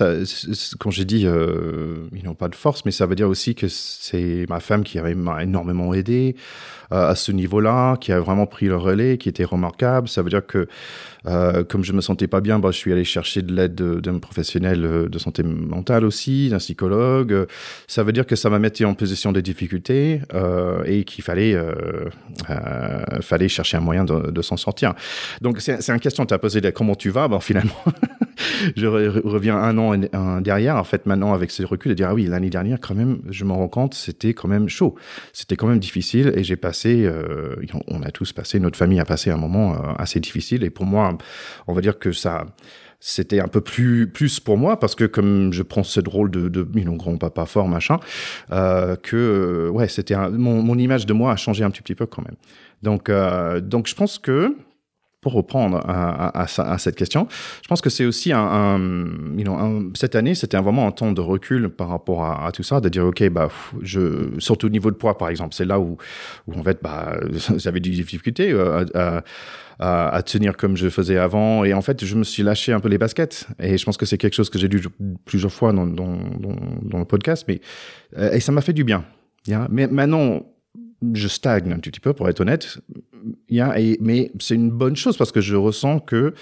Quand 0.79 0.91
j'ai 0.91 1.05
dit, 1.05 1.25
euh, 1.25 2.09
ils 2.13 2.25
n'ont 2.25 2.35
pas 2.35 2.49
de 2.49 2.57
force, 2.57 2.85
mais 2.85 2.91
ça 2.91 3.07
veut 3.07 3.15
dire 3.15 3.29
aussi 3.29 3.55
que 3.55 3.69
c'est 3.69 4.47
ma 4.49 4.61
femme 4.61 4.83
qui 4.83 4.99
m'a 4.99 5.43
énormément 5.43 5.95
aidé. 5.95 6.35
Euh, 6.93 7.09
à 7.09 7.15
ce 7.15 7.33
niveau-là, 7.33 7.97
qui 7.97 8.13
a 8.13 8.21
vraiment 8.21 8.47
pris 8.47 8.67
le 8.67 8.77
relais, 8.77 9.17
qui 9.17 9.29
était 9.29 9.45
remarquable. 9.45 10.07
Ça 10.09 10.23
veut 10.23 10.29
dire 10.29 10.47
que, 10.47 10.69
euh, 11.27 11.65
comme 11.65 11.85
je 11.85 11.93
me 11.93 12.01
sentais 12.01 12.27
pas 12.27 12.41
bien, 12.41 12.59
bah, 12.59 12.71
je 12.71 12.77
suis 12.77 12.93
allé 12.93 13.05
chercher 13.05 13.43
de 13.43 13.55
l'aide 13.55 13.75
d'un 13.75 14.19
professionnel 14.19 14.85
euh, 14.85 15.09
de 15.09 15.19
santé 15.19 15.43
mentale 15.43 16.05
aussi, 16.05 16.51
d'un 16.51 16.59
psychologue. 16.59 17.47
Ça 17.87 18.03
veut 18.03 18.13
dire 18.13 18.27
que 18.27 18.37
ça 18.37 18.51
m'a 18.51 18.59
mis 18.59 18.85
en 18.85 18.95
position 18.95 19.33
de 19.33 19.41
difficulté 19.41 20.21
et 20.87 21.05
qu'il 21.05 21.23
fallait, 21.23 21.57
fallait 23.21 23.49
chercher 23.49 23.77
un 23.77 23.81
moyen 23.81 24.05
de, 24.05 24.43
s'en 24.43 24.57
sortir. 24.57 24.95
Donc, 25.41 25.61
c'est 25.61 25.89
une 25.89 26.01
question, 26.01 26.27
tu 26.27 26.35
as 26.35 26.39
posé 26.39 26.61
comment 26.73 26.95
tu 26.95 27.11
vas, 27.11 27.29
bon, 27.29 27.41
finalement, 27.41 27.77
je 28.77 28.87
reviens 28.87 29.57
un 29.57 29.79
an 29.79 30.41
derrière, 30.41 30.77
en 30.77 30.85
fait, 30.85 31.07
maintenant, 31.07 31.33
avec 31.33 31.51
ce 31.51 31.63
recul, 31.63 31.91
de 31.91 31.95
dire, 31.95 32.09
ah 32.11 32.15
oui, 32.15 32.27
l'année 32.27 32.51
dernière, 32.51 32.79
quand 32.81 32.95
même, 32.95 33.21
je 33.31 33.45
me 33.45 33.53
rends 33.53 33.69
compte, 33.69 33.95
c'était 33.95 34.35
quand 34.35 34.49
même 34.49 34.69
chaud. 34.69 34.95
C'était 35.33 35.57
quand 35.57 35.67
même 35.67 35.79
difficile 35.79 36.33
et 36.37 36.45
j'ai 36.45 36.57
passé 36.57 37.05
euh, 37.05 37.57
on 37.89 38.03
a 38.03 38.11
tous 38.11 38.33
passé, 38.33 38.61
notre 38.61 38.77
famille 38.77 39.01
a 39.01 39.05
passé 39.05 39.31
un 39.31 39.37
moment 39.37 39.75
euh, 39.75 39.93
assez 39.99 40.21
difficile. 40.21 40.65
Et 40.65 40.71
pour 40.71 40.87
moi, 40.87 41.17
on 41.67 41.73
va 41.73 41.81
dire 41.81 41.99
que 41.99 42.13
ça, 42.13 42.47
c'était 43.01 43.41
un 43.41 43.49
peu 43.49 43.61
plus 43.61 44.09
plus 44.11 44.41
pour 44.41 44.57
moi 44.57 44.79
parce 44.79 44.95
que 44.95 45.05
comme 45.05 45.53
je 45.53 45.63
prends 45.63 45.83
ce 45.83 46.01
rôle 46.07 46.31
de, 46.31 46.49
de 46.49 46.63
grand 46.97 47.19
papa 47.19 47.45
fort 47.45 47.69
machin 47.69 48.01
euh, 48.51 48.97
que 48.97 49.69
ouais 49.71 49.89
c'était 49.89 50.17
mon, 50.31 50.79
image 50.79 51.05
de 51.05 51.13
moi 51.13 51.33
a 51.33 51.37
changé 51.37 51.65
un 51.65 51.71
petit, 51.71 51.83
petit 51.83 51.95
peu 51.95 52.07
quand 52.07 52.23
même 52.23 52.37
donc 52.83 53.11
donc 53.69 53.89
je 53.89 53.95
pense 53.95 54.19
que 54.19 54.57
pour 55.25 55.33
reprendre 55.33 55.81
à, 55.89 56.77
cette 56.77 56.97
question, 56.97 57.27
je 57.63 57.67
pense 57.67 57.81
que 57.81 57.89
c'est 57.89 58.05
aussi 58.05 58.31
un, 58.31 58.79
cette 59.95 60.17
année, 60.17 60.35
c'était 60.35 60.59
vraiment 60.59 60.87
un 60.87 60.91
temps 60.91 61.13
de 61.13 61.21
recul 61.23 61.71
par 61.71 61.89
rapport 61.89 62.27
à, 62.27 62.53
tout 62.53 62.63
ça, 62.63 62.83
de 62.83 62.91
dire 62.91 63.07
ok, 63.07 63.27
bah, 63.31 63.49
je, 63.81 64.39
surtout 64.39 64.67
au 64.67 64.71
niveau 64.71 64.91
de 64.91 64.97
poids 64.97 65.17
par 65.17 65.31
exemple, 65.31 65.55
c'est 65.55 65.65
là 65.65 65.81
où, 65.81 65.97
en 66.55 66.63
fait, 66.63 66.81
bah, 66.83 67.19
j'avais 67.57 67.81
des 67.81 67.89
difficultés 67.89 68.53
euh, 68.53 68.85
à, 69.79 70.23
tenir 70.27 70.59
comme 70.59 70.77
je 70.77 70.91
faisais 70.91 71.17
avant, 71.17 71.65
et 71.65 71.73
en 71.73 71.81
fait, 71.81 72.05
je 72.05 72.17
me 72.17 72.25
suis 72.25 72.43
lâché 72.43 72.75
un 72.75 72.81
peu 72.81 72.91
les 72.91 72.99
baskets, 72.99 73.47
et 73.59 73.79
je 73.79 73.85
pense 73.87 73.97
que 73.97 74.05
c'est 74.05 74.19
quelque 74.19 74.35
chose 74.35 74.51
que 74.51 74.59
j'ai 74.59 74.69
dit 74.69 74.83
plusieurs 75.25 75.53
fois 75.53 75.73
dans, 75.73 75.87
le 75.87 77.05
podcast, 77.07 77.47
mais 77.49 77.63
euh, 78.19 78.31
et 78.31 78.41
ça 78.41 78.53
m'a 78.53 78.61
fait 78.61 78.75
du 78.75 78.85
bien. 78.85 79.07
Mais 79.71 79.87
maintenant, 79.87 80.43
je 81.13 81.29
stagne 81.29 81.73
un 81.73 81.79
petit 81.79 82.01
peu, 82.01 82.13
pour 82.13 82.29
être 82.29 82.41
honnête. 82.41 82.79
et, 83.51 83.99
mais 84.01 84.33
c'est 84.39 84.55
une 84.55 84.71
bonne 84.71 84.97
chose 84.97 85.17
parce 85.17 85.33
que 85.33 85.41
je 85.41 85.57
ressens 85.57 86.01
que 86.01 86.35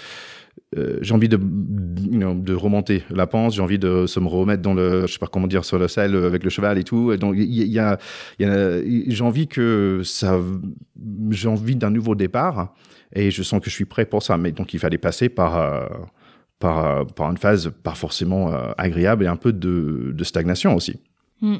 euh, 0.77 0.97
j'ai 1.01 1.13
envie 1.13 1.29
de, 1.29 1.37
de 1.39 2.53
remonter 2.53 3.03
la 3.09 3.27
pente, 3.27 3.53
j'ai 3.53 3.61
envie 3.61 3.79
de 3.79 4.05
se 4.07 4.19
me 4.19 4.27
remettre 4.27 4.61
dans 4.61 4.73
le, 4.73 5.05
je 5.05 5.13
sais 5.13 5.19
pas 5.19 5.27
comment 5.27 5.47
dire, 5.47 5.65
sur 5.65 5.77
le 5.77 5.87
sel 5.87 6.15
avec 6.15 6.43
le 6.43 6.49
cheval 6.49 6.77
et 6.77 6.83
tout. 6.83 7.15
Donc, 7.17 7.35
y 7.37 7.79
a, 7.79 7.97
j'ai 8.39 9.23
envie 9.23 9.47
que 9.47 10.01
ça, 10.03 10.39
j'ai 11.29 11.47
envie 11.47 11.75
d'un 11.75 11.91
nouveau 11.91 12.15
départ 12.15 12.73
et 13.13 13.29
je 13.29 13.43
sens 13.43 13.59
que 13.59 13.69
je 13.69 13.75
suis 13.75 13.85
prêt 13.85 14.05
pour 14.05 14.23
ça. 14.23 14.37
Mais 14.37 14.51
donc, 14.51 14.73
il 14.73 14.79
fallait 14.79 14.97
passer 14.97 15.29
par, 15.29 15.57
euh, 15.57 15.85
par, 16.59 17.05
par 17.07 17.29
une 17.29 17.37
phase 17.37 17.71
pas 17.83 17.95
forcément 17.95 18.51
euh, 18.51 18.71
agréable 18.77 19.25
et 19.25 19.27
un 19.27 19.35
peu 19.35 19.53
de, 19.53 20.11
de 20.13 20.23
stagnation 20.23 20.75
aussi. 20.75 20.99
Hmm. 21.41 21.57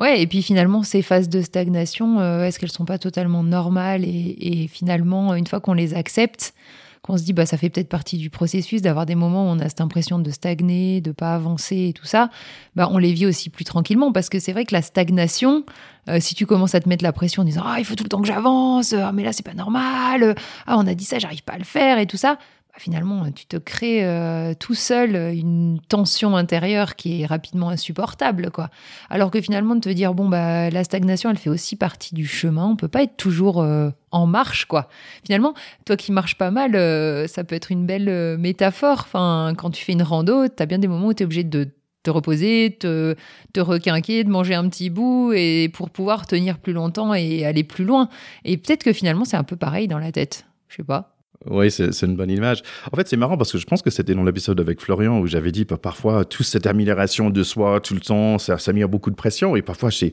Ouais, 0.00 0.22
et 0.22 0.26
puis 0.26 0.40
finalement, 0.40 0.82
ces 0.82 1.02
phases 1.02 1.28
de 1.28 1.42
stagnation, 1.42 2.20
euh, 2.20 2.44
est-ce 2.44 2.58
qu'elles 2.58 2.72
sont 2.72 2.86
pas 2.86 2.98
totalement 2.98 3.42
normales 3.42 4.02
et, 4.06 4.66
finalement, 4.72 5.34
une 5.34 5.46
fois 5.46 5.60
qu'on 5.60 5.74
les 5.74 5.92
accepte, 5.92 6.54
qu'on 7.02 7.18
se 7.18 7.22
dit 7.22 7.34
bah 7.34 7.46
ça 7.46 7.56
fait 7.58 7.70
peut-être 7.70 7.88
partie 7.88 8.16
du 8.16 8.30
processus 8.30 8.82
d'avoir 8.82 9.04
des 9.06 9.14
moments 9.14 9.44
où 9.44 9.48
on 9.48 9.58
a 9.58 9.68
cette 9.68 9.80
impression 9.80 10.18
de 10.18 10.30
stagner, 10.30 11.00
de 11.00 11.12
pas 11.12 11.34
avancer 11.34 11.88
et 11.88 11.92
tout 11.92 12.04
ça, 12.06 12.30
bah 12.76 12.88
on 12.92 12.98
les 12.98 13.12
vit 13.12 13.26
aussi 13.26 13.50
plus 13.50 13.64
tranquillement. 13.64 14.10
Parce 14.10 14.30
que 14.30 14.38
c'est 14.38 14.52
vrai 14.52 14.64
que 14.64 14.74
la 14.74 14.82
stagnation, 14.82 15.64
euh, 16.08 16.18
si 16.20 16.34
tu 16.34 16.46
commences 16.46 16.74
à 16.74 16.80
te 16.80 16.88
mettre 16.88 17.04
la 17.04 17.12
pression 17.12 17.42
en 17.42 17.44
disant 17.44 17.62
ah 17.64 17.76
il 17.78 17.84
faut 17.84 17.94
tout 17.94 18.04
le 18.04 18.08
temps 18.10 18.20
que 18.20 18.26
j'avance, 18.26 18.94
ah 18.94 19.12
mais 19.12 19.22
là 19.22 19.32
c'est 19.32 19.44
pas 19.44 19.54
normal, 19.54 20.34
ah 20.66 20.76
on 20.78 20.86
a 20.86 20.94
dit 20.94 21.04
ça 21.04 21.18
j'arrive 21.18 21.42
pas 21.42 21.54
à 21.54 21.58
le 21.58 21.64
faire 21.64 21.98
et 21.98 22.06
tout 22.06 22.18
ça, 22.18 22.38
finalement, 22.80 23.30
tu 23.30 23.44
te 23.44 23.58
crées 23.58 24.04
euh, 24.04 24.54
tout 24.58 24.74
seul 24.74 25.14
une 25.34 25.78
tension 25.88 26.34
intérieure 26.34 26.96
qui 26.96 27.20
est 27.20 27.26
rapidement 27.26 27.68
insupportable, 27.68 28.50
quoi. 28.50 28.70
Alors 29.10 29.30
que 29.30 29.40
finalement, 29.40 29.74
de 29.74 29.80
te 29.80 29.88
dire 29.90 30.14
bon 30.14 30.28
bah 30.28 30.70
la 30.70 30.82
stagnation, 30.82 31.30
elle 31.30 31.36
fait 31.36 31.50
aussi 31.50 31.76
partie 31.76 32.14
du 32.14 32.26
chemin. 32.26 32.66
On 32.66 32.76
peut 32.76 32.88
pas 32.88 33.02
être 33.02 33.16
toujours 33.16 33.60
euh, 33.60 33.90
en 34.10 34.26
marche, 34.26 34.64
quoi. 34.64 34.88
Finalement, 35.24 35.52
toi 35.84 35.96
qui 35.96 36.10
marches 36.10 36.38
pas 36.38 36.50
mal, 36.50 36.74
euh, 36.74 37.26
ça 37.26 37.44
peut 37.44 37.54
être 37.54 37.70
une 37.70 37.84
belle 37.84 38.38
métaphore. 38.38 39.00
Enfin, 39.00 39.52
quand 39.56 39.70
tu 39.70 39.84
fais 39.84 39.92
une 39.92 40.02
rando, 40.02 40.48
tu 40.48 40.62
as 40.62 40.66
bien 40.66 40.78
des 40.78 40.88
moments 40.88 41.08
où 41.08 41.14
tu 41.14 41.22
es 41.22 41.26
obligé 41.26 41.44
de 41.44 41.68
te 42.02 42.10
reposer, 42.10 42.78
te, 42.80 43.14
te 43.52 43.60
requinquer, 43.60 44.24
de 44.24 44.30
manger 44.30 44.54
un 44.54 44.66
petit 44.70 44.88
bout 44.88 45.34
et 45.34 45.68
pour 45.68 45.90
pouvoir 45.90 46.26
tenir 46.26 46.58
plus 46.58 46.72
longtemps 46.72 47.12
et 47.12 47.44
aller 47.44 47.62
plus 47.62 47.84
loin. 47.84 48.08
Et 48.46 48.56
peut-être 48.56 48.84
que 48.84 48.94
finalement, 48.94 49.26
c'est 49.26 49.36
un 49.36 49.44
peu 49.44 49.56
pareil 49.56 49.86
dans 49.86 49.98
la 49.98 50.12
tête. 50.12 50.46
Je 50.68 50.76
sais 50.76 50.82
pas. 50.82 51.19
Oui, 51.46 51.70
c'est 51.70 52.02
une 52.02 52.16
bonne 52.16 52.30
image. 52.30 52.62
En 52.92 52.96
fait, 52.96 53.08
c'est 53.08 53.16
marrant 53.16 53.38
parce 53.38 53.50
que 53.50 53.56
je 53.56 53.64
pense 53.64 53.80
que 53.80 53.88
c'était 53.88 54.14
dans 54.14 54.24
l'épisode 54.24 54.60
avec 54.60 54.78
Florian 54.78 55.20
où 55.20 55.26
j'avais 55.26 55.52
dit 55.52 55.64
bah, 55.64 55.78
parfois 55.78 56.26
toute 56.26 56.44
cette 56.44 56.66
amélioration 56.66 57.30
de 57.30 57.42
soi 57.42 57.80
tout 57.80 57.94
le 57.94 58.00
temps, 58.00 58.38
ça, 58.38 58.58
ça 58.58 58.74
met 58.74 58.84
beaucoup 58.84 59.08
de 59.08 59.14
pression 59.14 59.56
et 59.56 59.62
parfois 59.62 59.88
je 59.88 60.10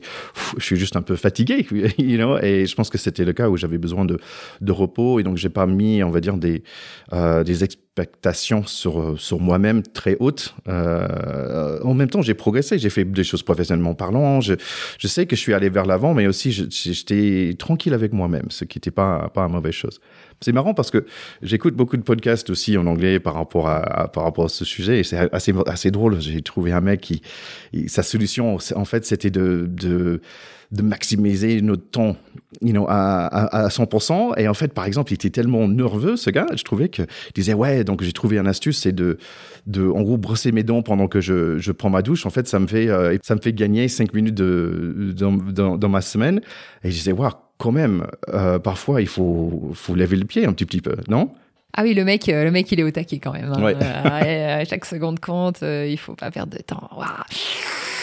suis 0.58 0.76
juste 0.76 0.96
un 0.96 1.02
peu 1.02 1.16
fatigué, 1.16 1.66
you 1.98 2.16
know 2.16 2.38
et 2.38 2.64
je 2.64 2.74
pense 2.74 2.88
que 2.88 2.96
c'était 2.96 3.26
le 3.26 3.34
cas 3.34 3.50
où 3.50 3.58
j'avais 3.58 3.76
besoin 3.76 4.06
de, 4.06 4.18
de, 4.62 4.72
repos 4.72 5.20
et 5.20 5.22
donc 5.22 5.36
j'ai 5.36 5.50
pas 5.50 5.66
mis, 5.66 6.02
on 6.02 6.10
va 6.10 6.20
dire, 6.20 6.38
des, 6.38 6.62
euh, 7.12 7.44
des 7.44 7.62
expectations 7.62 8.64
sur, 8.64 9.20
sur 9.20 9.38
moi-même 9.38 9.82
très 9.82 10.16
hautes. 10.20 10.54
Euh, 10.66 11.78
en 11.82 11.92
même 11.92 12.08
temps, 12.08 12.22
j'ai 12.22 12.34
progressé, 12.34 12.78
j'ai 12.78 12.90
fait 12.90 13.04
des 13.04 13.24
choses 13.24 13.42
professionnellement 13.42 13.94
parlant, 13.94 14.40
je, 14.40 14.54
je 14.98 15.06
sais 15.06 15.26
que 15.26 15.36
je 15.36 15.40
suis 15.42 15.52
allé 15.52 15.68
vers 15.68 15.84
l'avant, 15.84 16.14
mais 16.14 16.26
aussi 16.26 16.52
j'étais 16.52 17.54
tranquille 17.58 17.92
avec 17.92 18.14
moi-même, 18.14 18.46
ce 18.48 18.64
qui 18.64 18.78
n'était 18.78 18.90
pas, 18.90 19.30
pas 19.34 19.42
une 19.42 19.52
mauvaise 19.52 19.74
chose. 19.74 20.00
C'est 20.40 20.52
marrant 20.52 20.72
parce 20.72 20.90
que 20.90 21.04
j'écoute 21.42 21.74
beaucoup 21.74 21.96
de 21.96 22.02
podcasts 22.02 22.48
aussi 22.50 22.76
en 22.76 22.86
anglais 22.86 23.18
par 23.18 23.34
rapport 23.34 23.68
à, 23.68 24.08
par 24.12 24.22
rapport 24.22 24.44
à 24.44 24.48
ce 24.48 24.64
sujet 24.64 25.00
et 25.00 25.04
c'est 25.04 25.32
assez, 25.32 25.52
assez 25.66 25.90
drôle. 25.90 26.20
J'ai 26.20 26.42
trouvé 26.42 26.72
un 26.72 26.80
mec 26.80 27.00
qui, 27.00 27.22
sa 27.88 28.02
solution, 28.02 28.58
en 28.76 28.84
fait, 28.84 29.04
c'était 29.04 29.30
de, 29.30 29.66
de, 29.68 30.20
de 30.70 30.82
maximiser 30.82 31.60
notre 31.60 31.90
temps 31.90 32.16
you 32.62 32.72
know, 32.72 32.86
à, 32.88 33.26
à, 33.64 33.68
100%. 33.68 34.38
Et 34.38 34.46
en 34.48 34.54
fait, 34.54 34.72
par 34.72 34.84
exemple, 34.84 35.12
il 35.12 35.14
était 35.14 35.30
tellement 35.30 35.66
nerveux, 35.66 36.16
ce 36.16 36.30
gars, 36.30 36.46
je 36.54 36.62
trouvais 36.62 36.88
qu'il 36.88 37.06
disait, 37.34 37.54
ouais, 37.54 37.82
donc 37.82 38.02
j'ai 38.02 38.12
trouvé 38.12 38.38
une 38.38 38.46
astuce, 38.46 38.78
c'est 38.78 38.92
de, 38.92 39.18
de, 39.66 39.88
en 39.88 40.02
gros, 40.02 40.18
brosser 40.18 40.52
mes 40.52 40.62
dents 40.62 40.82
pendant 40.82 41.08
que 41.08 41.20
je, 41.20 41.58
je 41.58 41.72
prends 41.72 41.90
ma 41.90 42.02
douche. 42.02 42.26
En 42.26 42.30
fait, 42.30 42.46
ça 42.46 42.58
me 42.58 42.66
fait, 42.66 42.88
euh, 42.88 43.16
ça 43.22 43.34
me 43.34 43.40
fait 43.40 43.52
gagner 43.52 43.88
5 43.88 44.14
minutes 44.14 44.34
de, 44.34 45.12
dans, 45.16 45.32
dans, 45.32 45.76
dans 45.76 45.88
ma 45.88 46.00
semaine. 46.00 46.40
Et 46.84 46.90
je 46.90 46.96
disais, 46.96 47.12
waouh, 47.12 47.32
quand 47.58 47.72
même, 47.72 48.06
euh, 48.28 48.58
parfois, 48.58 49.00
il 49.02 49.08
faut, 49.08 49.72
faut 49.74 49.94
lever 49.94 50.16
le 50.16 50.24
pied 50.24 50.46
un 50.46 50.52
petit, 50.52 50.64
petit 50.64 50.80
peu, 50.80 50.96
non? 51.08 51.32
Ah 51.76 51.82
oui, 51.82 51.92
le 51.94 52.04
mec, 52.04 52.28
euh, 52.28 52.44
le 52.44 52.50
mec, 52.50 52.72
il 52.72 52.80
est 52.80 52.82
au 52.82 52.90
taquet 52.90 53.18
quand 53.18 53.32
même. 53.32 53.52
Hein. 53.52 53.74
Euh, 54.24 54.64
chaque 54.68 54.84
seconde 54.84 55.20
compte, 55.20 55.62
il 55.62 55.98
faut 55.98 56.14
pas 56.14 56.30
perdre 56.30 56.56
de 56.56 56.62
temps. 56.62 56.88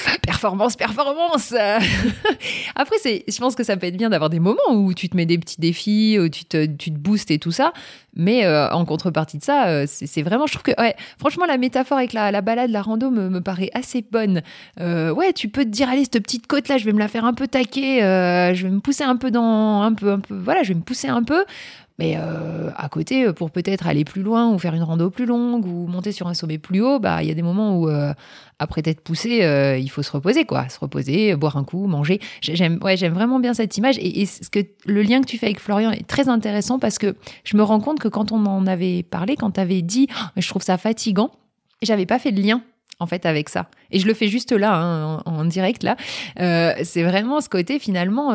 Performance, 0.21 0.75
performance. 0.75 1.53
Après, 2.75 2.95
c'est, 3.01 3.23
je 3.27 3.37
pense 3.37 3.55
que 3.55 3.63
ça 3.63 3.77
peut 3.77 3.87
être 3.87 3.97
bien 3.97 4.09
d'avoir 4.09 4.29
des 4.29 4.39
moments 4.39 4.71
où 4.71 4.93
tu 4.93 5.09
te 5.09 5.15
mets 5.15 5.25
des 5.25 5.37
petits 5.37 5.59
défis, 5.59 6.17
où 6.19 6.29
tu 6.29 6.45
te, 6.45 6.65
tu 6.65 6.91
te 6.91 6.97
boostes 6.97 7.31
et 7.31 7.39
tout 7.39 7.51
ça. 7.51 7.73
Mais 8.17 8.47
en 8.47 8.85
contrepartie 8.85 9.37
de 9.39 9.43
ça, 9.43 9.85
c'est, 9.87 10.21
vraiment, 10.21 10.47
je 10.47 10.53
trouve 10.53 10.63
que, 10.63 10.81
ouais, 10.81 10.95
franchement, 11.19 11.45
la 11.45 11.57
métaphore 11.57 11.97
avec 11.97 12.13
la, 12.13 12.31
la 12.31 12.41
balade, 12.41 12.69
la 12.69 12.81
rando 12.81 13.09
me, 13.09 13.29
me 13.29 13.41
paraît 13.41 13.69
assez 13.73 14.05
bonne. 14.09 14.41
ouais, 14.79 15.33
tu 15.33 15.49
peux 15.49 15.63
te 15.65 15.69
dire, 15.69 15.89
allez, 15.89 16.03
cette 16.05 16.23
petite 16.23 16.47
côte 16.47 16.69
là, 16.69 16.77
je 16.77 16.85
vais 16.85 16.93
me 16.93 16.99
la 16.99 17.09
faire 17.09 17.25
un 17.25 17.33
peu 17.33 17.47
taquer, 17.47 17.99
je 17.99 18.63
vais 18.63 18.69
me 18.69 18.79
pousser 18.79 19.03
un 19.03 19.17
peu 19.17 19.31
dans, 19.31 19.81
un 19.81 19.93
peu, 19.93 20.11
un 20.11 20.19
peu, 20.19 20.35
voilà, 20.35 20.63
je 20.63 20.69
vais 20.69 20.79
me 20.79 20.83
pousser 20.83 21.09
un 21.09 21.23
peu. 21.23 21.43
Mais 21.97 22.17
euh, 22.17 22.71
à 22.75 22.89
côté, 22.89 23.25
euh, 23.25 23.33
pour 23.33 23.51
peut-être 23.51 23.87
aller 23.87 24.03
plus 24.03 24.21
loin 24.21 24.51
ou 24.51 24.59
faire 24.59 24.73
une 24.73 24.83
rando 24.83 25.09
plus 25.09 25.25
longue 25.25 25.65
ou 25.65 25.87
monter 25.87 26.11
sur 26.11 26.27
un 26.27 26.33
sommet 26.33 26.57
plus 26.57 26.81
haut, 26.81 26.99
bah 26.99 27.23
il 27.23 27.29
y 27.29 27.31
a 27.31 27.33
des 27.33 27.41
moments 27.41 27.77
où 27.77 27.87
euh, 27.87 28.13
après 28.59 28.81
t'être 28.81 28.99
poussé, 29.01 29.77
il 29.81 29.89
faut 29.89 30.03
se 30.03 30.11
reposer 30.11 30.45
quoi, 30.45 30.67
se 30.67 30.79
reposer, 30.79 31.35
boire 31.35 31.55
un 31.55 31.63
coup, 31.63 31.87
manger. 31.87 32.19
J'aime 32.41 32.79
ouais, 32.81 32.97
j'aime 32.97 33.13
vraiment 33.13 33.39
bien 33.39 33.53
cette 33.53 33.77
image 33.77 33.97
et, 33.99 34.25
ce 34.25 34.49
que 34.49 34.59
le 34.85 35.01
lien 35.03 35.21
que 35.21 35.27
tu 35.27 35.37
fais 35.37 35.47
avec 35.47 35.59
Florian 35.59 35.91
est 35.91 36.07
très 36.07 36.27
intéressant 36.27 36.79
parce 36.79 36.97
que 36.97 37.15
je 37.43 37.55
me 37.55 37.63
rends 37.63 37.79
compte 37.79 37.99
que 37.99 38.07
quand 38.07 38.31
on 38.31 38.45
en 38.45 38.67
avait 38.67 39.03
parlé, 39.03 39.35
quand 39.35 39.51
tu 39.51 39.59
avais 39.59 39.81
dit, 39.81 40.07
oh, 40.11 40.29
je 40.37 40.47
trouve 40.49 40.63
ça 40.63 40.77
fatigant, 40.77 41.31
j'avais 41.81 42.05
pas 42.05 42.19
fait 42.19 42.31
de 42.31 42.41
lien 42.41 42.61
en 42.99 43.07
fait 43.07 43.25
avec 43.25 43.49
ça. 43.49 43.67
Et 43.91 43.99
je 43.99 44.07
le 44.07 44.13
fais 44.13 44.27
juste 44.27 44.51
là, 44.51 44.73
hein, 44.75 45.21
en, 45.25 45.45
direct 45.45 45.83
là. 45.83 45.95
c'est 46.83 47.03
vraiment 47.03 47.39
ce 47.39 47.47
côté 47.47 47.79
finalement, 47.79 48.31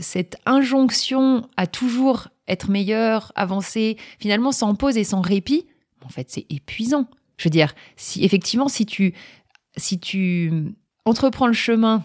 cette 0.00 0.36
injonction 0.46 1.48
à 1.56 1.66
toujours 1.66 2.28
être 2.48 2.70
meilleur, 2.70 3.32
avancer, 3.34 3.96
finalement 4.18 4.52
sans 4.52 4.74
pause 4.74 4.96
et 4.96 5.04
sans 5.04 5.20
répit, 5.20 5.66
en 6.04 6.08
fait, 6.08 6.30
c'est 6.30 6.46
épuisant. 6.50 7.08
Je 7.36 7.44
veux 7.44 7.50
dire, 7.50 7.74
si 7.96 8.24
effectivement, 8.24 8.68
si 8.68 8.86
tu, 8.86 9.14
si 9.76 9.98
tu 9.98 10.52
entreprends 11.04 11.46
le 11.46 11.52
chemin, 11.52 12.04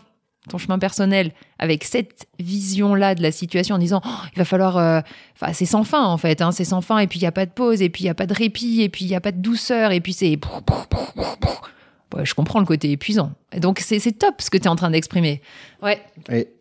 ton 0.49 0.57
chemin 0.57 0.79
personnel, 0.79 1.33
avec 1.59 1.83
cette 1.83 2.27
vision-là 2.39 3.15
de 3.15 3.21
la 3.21 3.31
situation 3.31 3.75
en 3.75 3.77
disant, 3.77 4.01
oh, 4.03 4.25
il 4.33 4.37
va 4.39 4.45
falloir, 4.45 4.77
euh, 4.77 5.01
enfin, 5.35 5.53
c'est 5.53 5.65
sans 5.65 5.83
fin 5.83 6.03
en 6.03 6.17
fait, 6.17 6.41
hein, 6.41 6.51
c'est 6.51 6.65
sans 6.65 6.81
fin, 6.81 6.97
et 6.97 7.07
puis 7.07 7.19
il 7.19 7.23
n'y 7.23 7.27
a 7.27 7.31
pas 7.31 7.45
de 7.45 7.51
pause, 7.51 7.81
et 7.81 7.89
puis 7.89 8.01
il 8.03 8.05
n'y 8.05 8.09
a 8.09 8.15
pas 8.15 8.25
de 8.25 8.33
répit, 8.33 8.81
et 8.81 8.89
puis 8.89 9.05
il 9.05 9.07
n'y 9.07 9.15
a 9.15 9.21
pas 9.21 9.31
de 9.31 9.39
douceur, 9.39 9.91
et 9.91 10.01
puis 10.01 10.13
c'est 10.13 10.39
je 12.23 12.33
comprends 12.33 12.59
le 12.59 12.65
côté 12.65 12.91
épuisant. 12.91 13.33
donc, 13.57 13.79
c'est 13.79 13.99
top 14.17 14.35
ce 14.39 14.49
que 14.49 14.57
tu 14.57 14.63
es 14.63 14.67
en 14.67 14.75
train 14.75 14.91
d'exprimer. 14.91 15.41
Ouais. 15.81 15.99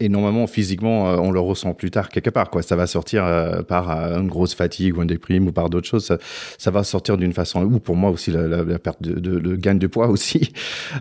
Et, 0.00 0.09
normalement, 0.09 0.47
physiquement, 0.47 1.11
euh, 1.11 1.16
on 1.16 1.30
le 1.30 1.40
ressent 1.40 1.75
plus 1.75 1.90
tard 1.90 2.09
quelque 2.09 2.30
part. 2.30 2.50
Quoi. 2.50 2.62
Ça 2.62 2.76
va 2.76 2.87
sortir 2.87 3.25
euh, 3.25 3.62
par 3.62 3.90
euh, 3.90 4.19
une 4.19 4.28
grosse 4.28 4.54
fatigue 4.54 4.97
ou 4.97 5.02
une 5.02 5.09
déprime 5.09 5.47
ou 5.49 5.52
par 5.52 5.69
d'autres 5.69 5.88
choses. 5.88 6.16
Ça, 6.59 6.71
va 6.71 6.85
sortir 6.85 7.16
d'une 7.16 7.33
façon, 7.33 7.64
ou 7.64 7.80
pour 7.80 7.97
moi 7.97 8.11
aussi, 8.11 8.30
la, 8.30 8.78
perte 8.78 9.02
de, 9.02 9.19
de, 9.19 9.57
gain 9.57 9.75
de 9.75 9.87
poids 9.87 10.09
aussi. 10.11 10.52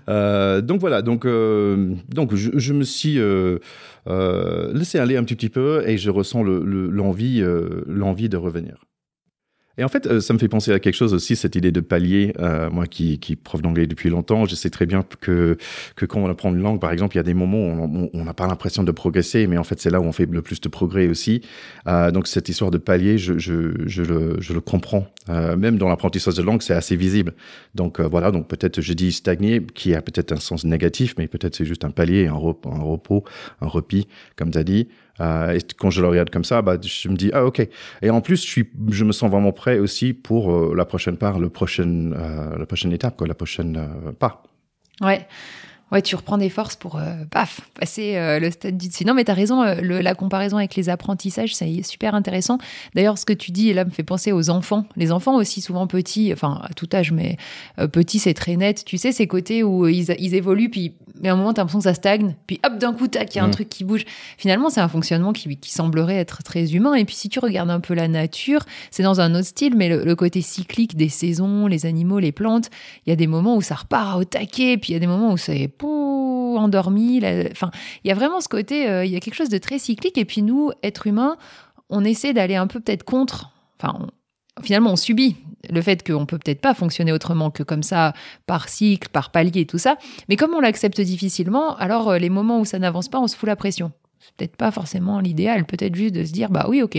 donc 0.07 0.79
voilà, 0.79 1.01
donc, 1.01 1.25
donc 1.25 2.35
je, 2.35 2.73
me 2.73 2.83
suis 2.83 3.19
laissé 4.73 4.99
aller 4.99 5.17
un 5.17 5.23
petit 5.23 5.49
peu 5.49 5.83
et 5.87 5.97
je 5.97 6.09
ressens 6.09 6.43
l'envie 6.43 7.43
l'envie 7.87 8.29
de 8.29 8.37
revenir. 8.37 8.88
Et 9.79 9.83
en 9.85 9.87
fait, 9.87 10.07
euh, 10.07 10.19
ça 10.19 10.33
me 10.33 10.39
fait 10.39 10.49
penser 10.49 10.73
à 10.73 10.79
quelque 10.79 10.93
chose 10.93 11.13
aussi, 11.13 11.37
cette 11.37 11.55
idée 11.55 11.71
de 11.71 11.79
palier. 11.79 12.33
Euh, 12.39 12.69
moi 12.69 12.85
qui, 12.85 13.17
qui 13.17 13.37
prof 13.37 13.61
d'anglais 13.61 13.87
depuis 13.87 14.09
longtemps, 14.09 14.45
je 14.45 14.53
sais 14.53 14.69
très 14.69 14.85
bien 14.85 15.05
que, 15.21 15.57
que 15.95 16.05
quand 16.05 16.19
on 16.19 16.29
apprend 16.29 16.49
une 16.49 16.61
langue, 16.61 16.81
par 16.81 16.91
exemple, 16.91 17.15
il 17.15 17.19
y 17.19 17.21
a 17.21 17.23
des 17.23 17.33
moments 17.33 17.85
où 17.85 18.09
on 18.13 18.23
n'a 18.25 18.33
pas 18.33 18.45
l'impression 18.45 18.83
de 18.83 18.91
progresser, 18.91 19.47
mais 19.47 19.57
en 19.57 19.63
fait, 19.63 19.79
c'est 19.79 19.89
là 19.89 20.01
où 20.01 20.03
on 20.03 20.11
fait 20.11 20.25
le 20.25 20.41
plus 20.41 20.59
de 20.59 20.67
progrès 20.67 21.07
aussi. 21.07 21.41
Euh, 21.87 22.11
donc, 22.11 22.27
cette 22.27 22.49
histoire 22.49 22.71
de 22.71 22.77
palier, 22.77 23.17
je, 23.17 23.37
je, 23.37 23.71
je, 23.85 24.03
le, 24.03 24.35
je 24.41 24.51
le 24.51 24.59
comprends. 24.59 25.07
Euh, 25.29 25.55
même 25.55 25.77
dans 25.77 25.87
l'apprentissage 25.87 26.35
de 26.35 26.41
langue, 26.41 26.61
c'est 26.61 26.73
assez 26.73 26.97
visible. 26.97 27.33
Donc, 27.73 28.01
euh, 28.01 28.07
voilà, 28.07 28.31
donc 28.31 28.49
peut-être 28.49 28.81
je 28.81 28.93
dis 28.93 29.13
stagner, 29.13 29.61
qui 29.73 29.95
a 29.95 30.01
peut-être 30.01 30.33
un 30.33 30.39
sens 30.39 30.65
négatif, 30.65 31.15
mais 31.17 31.27
peut-être 31.27 31.55
c'est 31.55 31.65
juste 31.65 31.85
un 31.85 31.91
palier, 31.91 32.27
un 32.27 32.33
repos, 32.33 32.69
un, 32.69 32.81
repos, 32.81 33.23
un 33.61 33.69
comme 34.35 34.51
tu 34.51 34.57
as 34.57 34.63
dit. 34.63 34.89
Euh, 35.21 35.53
et 35.53 35.59
quand 35.77 35.89
je 35.89 36.01
le 36.01 36.07
regarde 36.07 36.29
comme 36.29 36.43
ça, 36.43 36.61
bah, 36.61 36.77
je 36.81 37.09
me 37.09 37.15
dis 37.15 37.31
ah 37.33 37.45
ok. 37.45 37.67
Et 38.01 38.09
en 38.09 38.21
plus, 38.21 38.43
je 38.43 38.47
suis, 38.47 38.69
je 38.89 39.05
me 39.05 39.11
sens 39.11 39.29
vraiment 39.29 39.51
prêt 39.51 39.79
aussi 39.79 40.13
pour 40.13 40.51
euh, 40.51 40.73
la 40.75 40.85
prochaine 40.85 41.17
part, 41.17 41.39
le 41.39 41.49
prochain, 41.49 42.11
euh, 42.13 42.57
la 42.57 42.65
prochaine 42.65 42.91
étape, 42.91 43.17
quoi, 43.17 43.27
la 43.27 43.35
prochaine 43.35 43.77
euh, 43.77 44.11
pas. 44.11 44.43
Ouais 45.01 45.27
ouais, 45.91 46.01
tu 46.01 46.15
reprends 46.15 46.37
des 46.37 46.49
forces 46.49 46.75
pour, 46.75 46.97
euh, 46.97 47.25
paf, 47.29 47.61
passer 47.79 48.15
euh, 48.15 48.39
le 48.39 48.51
stade 48.51 48.77
du. 48.77 48.89
Non, 49.05 49.13
mais 49.13 49.23
tu 49.23 49.31
as 49.31 49.33
raison, 49.33 49.63
euh, 49.63 49.75
la 49.81 50.15
comparaison 50.15 50.57
avec 50.57 50.75
les 50.75 50.89
apprentissages, 50.89 51.55
c'est 51.55 51.83
super 51.83 52.15
intéressant. 52.15 52.57
D'ailleurs, 52.95 53.17
ce 53.17 53.25
que 53.25 53.33
tu 53.33 53.51
dis, 53.51 53.73
là, 53.73 53.85
me 53.85 53.89
fait 53.89 54.03
penser 54.03 54.31
aux 54.31 54.49
enfants. 54.49 54.85
Les 54.95 55.11
enfants 55.11 55.35
aussi, 55.35 55.61
souvent 55.61 55.87
petits, 55.87 56.31
enfin, 56.33 56.61
à 56.63 56.73
tout 56.73 56.87
âge, 56.93 57.11
mais 57.11 57.37
petits, 57.91 58.19
c'est 58.19 58.33
très 58.33 58.55
net. 58.55 58.83
Tu 58.85 58.97
sais, 58.97 59.11
ces 59.11 59.27
côtés 59.27 59.63
où 59.63 59.87
ils, 59.87 60.11
ils 60.19 60.35
évoluent, 60.35 60.69
puis 60.69 60.93
à 61.23 61.31
un 61.31 61.35
moment, 61.35 61.53
tu 61.53 61.59
as 61.59 61.63
l'impression 61.63 61.79
que 61.79 61.83
ça 61.83 61.93
stagne, 61.93 62.35
puis 62.47 62.59
hop, 62.65 62.77
d'un 62.77 62.93
coup, 62.93 63.07
tac, 63.07 63.33
il 63.33 63.37
y 63.37 63.41
a 63.41 63.43
un 63.43 63.47
mmh. 63.47 63.51
truc 63.51 63.69
qui 63.69 63.83
bouge. 63.83 64.05
Finalement, 64.37 64.69
c'est 64.69 64.81
un 64.81 64.87
fonctionnement 64.87 65.33
qui, 65.33 65.57
qui, 65.57 65.71
semblerait 65.71 66.15
être 66.15 66.43
très 66.43 66.73
humain. 66.73 66.93
Et 66.93 67.05
puis, 67.05 67.15
si 67.15 67.29
tu 67.29 67.39
regardes 67.39 67.69
un 67.69 67.79
peu 67.79 67.93
la 67.93 68.07
nature, 68.07 68.61
c'est 68.91 69.03
dans 69.03 69.21
un 69.21 69.33
autre 69.35 69.47
style, 69.47 69.75
mais 69.75 69.89
le, 69.89 70.15
côté 70.15 70.41
cyclique 70.41 70.97
des 70.97 71.09
saisons, 71.09 71.67
les 71.67 71.85
animaux, 71.85 72.19
les 72.19 72.31
plantes, 72.31 72.69
il 73.05 73.09
y 73.09 73.13
a 73.13 73.15
des 73.15 73.27
moments 73.27 73.55
où 73.55 73.61
ça 73.61 73.75
repart 73.75 74.19
au 74.19 74.23
taquet, 74.23 74.77
puis 74.77 74.91
il 74.91 74.93
y 74.93 74.95
a 74.95 74.99
des 74.99 75.07
moments 75.07 75.31
où 75.31 75.37
c'est 75.37 75.67
endormi. 76.59 77.21
Enfin, 77.51 77.71
il 78.03 78.07
y 78.07 78.11
a 78.11 78.15
vraiment 78.15 78.41
ce 78.41 78.47
côté, 78.47 78.89
euh, 78.89 79.05
il 79.05 79.11
y 79.11 79.15
a 79.15 79.19
quelque 79.19 79.35
chose 79.35 79.49
de 79.49 79.57
très 79.57 79.79
cyclique. 79.79 80.17
Et 80.17 80.25
puis 80.25 80.41
nous, 80.41 80.71
êtres 80.83 81.07
humains, 81.07 81.37
on 81.89 82.03
essaie 82.03 82.33
d'aller 82.33 82.55
un 82.55 82.67
peu 82.67 82.79
peut-être 82.79 83.03
contre. 83.03 83.51
Enfin, 83.81 84.07
finalement, 84.61 84.91
on 84.91 84.95
subit 84.95 85.37
le 85.69 85.81
fait 85.81 86.05
qu'on 86.05 86.25
peut 86.25 86.37
peut-être 86.37 86.61
pas 86.61 86.73
fonctionner 86.73 87.11
autrement 87.11 87.51
que 87.51 87.63
comme 87.63 87.83
ça, 87.83 88.13
par 88.45 88.69
cycle, 88.69 89.09
par 89.09 89.31
palier, 89.31 89.65
tout 89.65 89.77
ça. 89.77 89.97
Mais 90.27 90.35
comme 90.35 90.53
on 90.53 90.59
l'accepte 90.59 91.01
difficilement, 91.01 91.75
alors 91.77 92.09
euh, 92.09 92.17
les 92.17 92.29
moments 92.29 92.59
où 92.59 92.65
ça 92.65 92.79
n'avance 92.79 93.09
pas, 93.09 93.19
on 93.19 93.27
se 93.27 93.35
fout 93.35 93.47
la 93.47 93.55
pression. 93.55 93.91
c'est 94.19 94.35
peut-être 94.35 94.55
pas 94.55 94.71
forcément 94.71 95.19
l'idéal. 95.19 95.65
Peut-être 95.65 95.95
juste 95.95 96.15
de 96.15 96.23
se 96.23 96.31
dire, 96.31 96.49
bah 96.49 96.65
oui, 96.69 96.81
ok, 96.81 96.97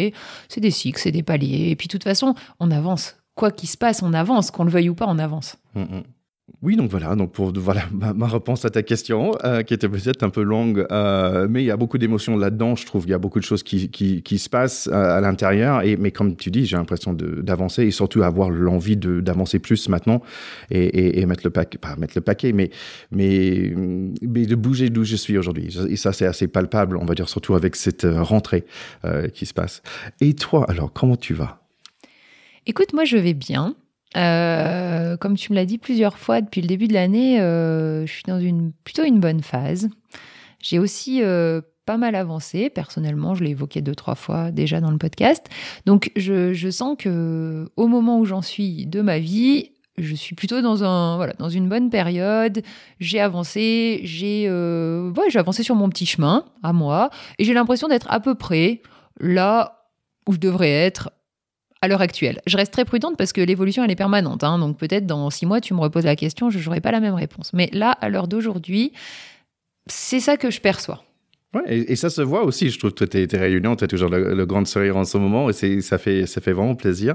c'est 0.48 0.60
des 0.60 0.70
cycles, 0.70 1.00
c'est 1.00 1.12
des 1.12 1.22
paliers. 1.22 1.70
Et 1.70 1.76
puis, 1.76 1.88
de 1.88 1.92
toute 1.92 2.04
façon, 2.04 2.34
on 2.58 2.70
avance. 2.70 3.16
Quoi 3.34 3.50
qu'il 3.50 3.68
se 3.68 3.76
passe, 3.76 4.02
on 4.02 4.12
avance. 4.12 4.50
Qu'on 4.50 4.64
le 4.64 4.70
veuille 4.70 4.90
ou 4.90 4.94
pas, 4.94 5.06
on 5.08 5.18
avance. 5.18 5.56
Mm, 5.74 5.82
mm. 5.82 6.02
Oui, 6.62 6.76
donc 6.76 6.90
voilà, 6.90 7.16
donc 7.16 7.32
pour 7.32 7.52
voilà 7.56 7.82
ma, 7.92 8.26
réponse 8.26 8.64
à 8.64 8.70
ta 8.70 8.82
question, 8.82 9.32
euh, 9.44 9.62
qui 9.62 9.72
était 9.72 9.88
peut-être 9.88 10.22
un 10.22 10.30
peu 10.30 10.42
longue, 10.42 10.86
euh, 10.90 11.46
mais 11.48 11.62
il 11.62 11.66
y 11.66 11.70
a 11.70 11.76
beaucoup 11.76 11.96
d'émotions 11.96 12.36
là-dedans. 12.36 12.76
Je 12.76 12.84
trouve 12.84 13.02
qu'il 13.02 13.12
y 13.12 13.14
a 13.14 13.18
beaucoup 13.18 13.38
de 13.38 13.44
choses 13.44 13.62
qui, 13.62 13.88
qui, 13.88 14.38
se 14.38 14.48
passent 14.48 14.88
euh, 14.92 15.16
à, 15.16 15.20
l'intérieur. 15.20 15.82
Et 15.82 15.96
mais 15.96 16.10
comme 16.10 16.36
tu 16.36 16.50
dis, 16.50 16.66
j'ai 16.66 16.76
l'impression 16.76 17.14
d'avancer 17.14 17.84
et 17.84 17.90
surtout 17.90 18.22
avoir 18.22 18.50
l'envie 18.50 18.96
d'avancer 18.96 19.58
plus 19.58 19.88
maintenant 19.88 20.22
et, 20.70 21.20
et, 21.20 21.26
mettre 21.26 21.42
le 21.44 21.50
paquet, 21.50 21.78
pas 21.78 21.96
mettre 21.96 22.14
le 22.16 22.20
paquet, 22.20 22.52
mais 22.52 22.70
mais, 23.10 23.72
mais 24.22 24.46
de 24.46 24.54
bouger 24.54 24.90
d'où 24.90 25.04
je 25.04 25.16
suis 25.16 25.38
aujourd'hui. 25.38 25.76
Et 25.88 25.96
ça, 25.96 26.12
c'est 26.12 26.26
assez 26.26 26.48
palpable, 26.48 26.96
on 26.96 27.04
va 27.04 27.14
dire 27.14 27.28
surtout 27.28 27.54
avec 27.54 27.76
cette 27.76 28.06
rentrée 28.06 28.64
qui 29.34 29.46
se 29.46 29.54
passe. 29.54 29.82
Et 30.20 30.34
toi, 30.34 30.66
alors 30.68 30.92
comment 30.92 31.16
tu 31.16 31.34
vas? 31.34 31.62
Écoute, 32.66 32.92
moi 32.92 33.04
je 33.04 33.16
vais 33.16 33.34
bien. 33.34 33.74
Euh, 34.16 35.16
comme 35.16 35.36
tu 35.36 35.52
me 35.52 35.56
l'as 35.56 35.66
dit 35.66 35.78
plusieurs 35.78 36.18
fois 36.18 36.40
depuis 36.40 36.60
le 36.60 36.66
début 36.66 36.88
de 36.88 36.94
l'année, 36.94 37.40
euh, 37.40 38.06
je 38.06 38.12
suis 38.12 38.24
dans 38.26 38.40
une 38.40 38.72
plutôt 38.84 39.04
une 39.04 39.20
bonne 39.20 39.42
phase. 39.42 39.88
J'ai 40.60 40.78
aussi 40.78 41.22
euh, 41.22 41.60
pas 41.86 41.96
mal 41.96 42.14
avancé. 42.14 42.70
Personnellement, 42.70 43.34
je 43.34 43.44
l'ai 43.44 43.50
évoqué 43.50 43.82
deux 43.82 43.94
trois 43.94 44.16
fois 44.16 44.50
déjà 44.50 44.80
dans 44.80 44.90
le 44.90 44.98
podcast. 44.98 45.46
Donc, 45.86 46.10
je, 46.16 46.52
je 46.52 46.70
sens 46.70 46.96
que 46.98 47.70
au 47.76 47.86
moment 47.86 48.18
où 48.18 48.24
j'en 48.24 48.42
suis 48.42 48.86
de 48.86 49.00
ma 49.00 49.18
vie, 49.18 49.72
je 49.96 50.14
suis 50.14 50.34
plutôt 50.34 50.60
dans 50.60 50.82
un 50.82 51.16
voilà 51.16 51.34
dans 51.34 51.48
une 51.48 51.68
bonne 51.68 51.90
période. 51.90 52.62
J'ai 52.98 53.20
avancé, 53.20 54.00
j'ai 54.04 54.50
ouais, 54.50 55.30
j'ai 55.30 55.38
avancé 55.38 55.62
sur 55.62 55.76
mon 55.76 55.88
petit 55.88 56.06
chemin 56.06 56.44
à 56.62 56.72
moi, 56.72 57.10
et 57.38 57.44
j'ai 57.44 57.54
l'impression 57.54 57.86
d'être 57.86 58.10
à 58.10 58.18
peu 58.18 58.34
près 58.34 58.82
là 59.20 59.86
où 60.26 60.32
je 60.32 60.38
devrais 60.38 60.70
être 60.70 61.10
à 61.82 61.88
l'heure 61.88 62.00
actuelle. 62.00 62.40
Je 62.46 62.56
reste 62.56 62.72
très 62.72 62.84
prudente 62.84 63.16
parce 63.16 63.32
que 63.32 63.40
l'évolution, 63.40 63.84
elle 63.84 63.90
est 63.90 63.96
permanente. 63.96 64.44
Hein. 64.44 64.58
donc 64.58 64.76
peut-être 64.76 65.06
dans 65.06 65.30
six 65.30 65.46
mois, 65.46 65.60
tu 65.60 65.74
me 65.74 65.80
reposes 65.80 66.04
la 66.04 66.16
question, 66.16 66.50
je 66.50 66.64
n'aurai 66.64 66.80
pas 66.80 66.92
la 66.92 67.00
même 67.00 67.14
réponse. 67.14 67.52
Mais 67.52 67.70
là, 67.72 67.92
à 68.00 68.08
l'heure 68.08 68.28
d'aujourd'hui, 68.28 68.92
c'est 69.86 70.20
ça 70.20 70.36
que 70.36 70.50
je 70.50 70.60
perçois. 70.60 71.02
Ouais, 71.52 71.78
et, 71.78 71.96
ça 71.96 72.10
se 72.10 72.22
voit 72.22 72.44
aussi, 72.44 72.70
je 72.70 72.78
trouve 72.78 72.92
que 72.94 73.04
tu 73.04 73.18
es, 73.18 73.36
réunion, 73.36 73.74
tu 73.74 73.82
as 73.82 73.88
toujours 73.88 74.08
le, 74.08 74.46
grand 74.46 74.64
sourire 74.64 74.96
en 74.96 75.04
ce 75.04 75.18
moment, 75.18 75.50
et 75.50 75.80
ça 75.80 75.98
fait, 75.98 76.24
ça 76.26 76.40
fait 76.40 76.52
vraiment 76.52 76.76
plaisir. 76.76 77.14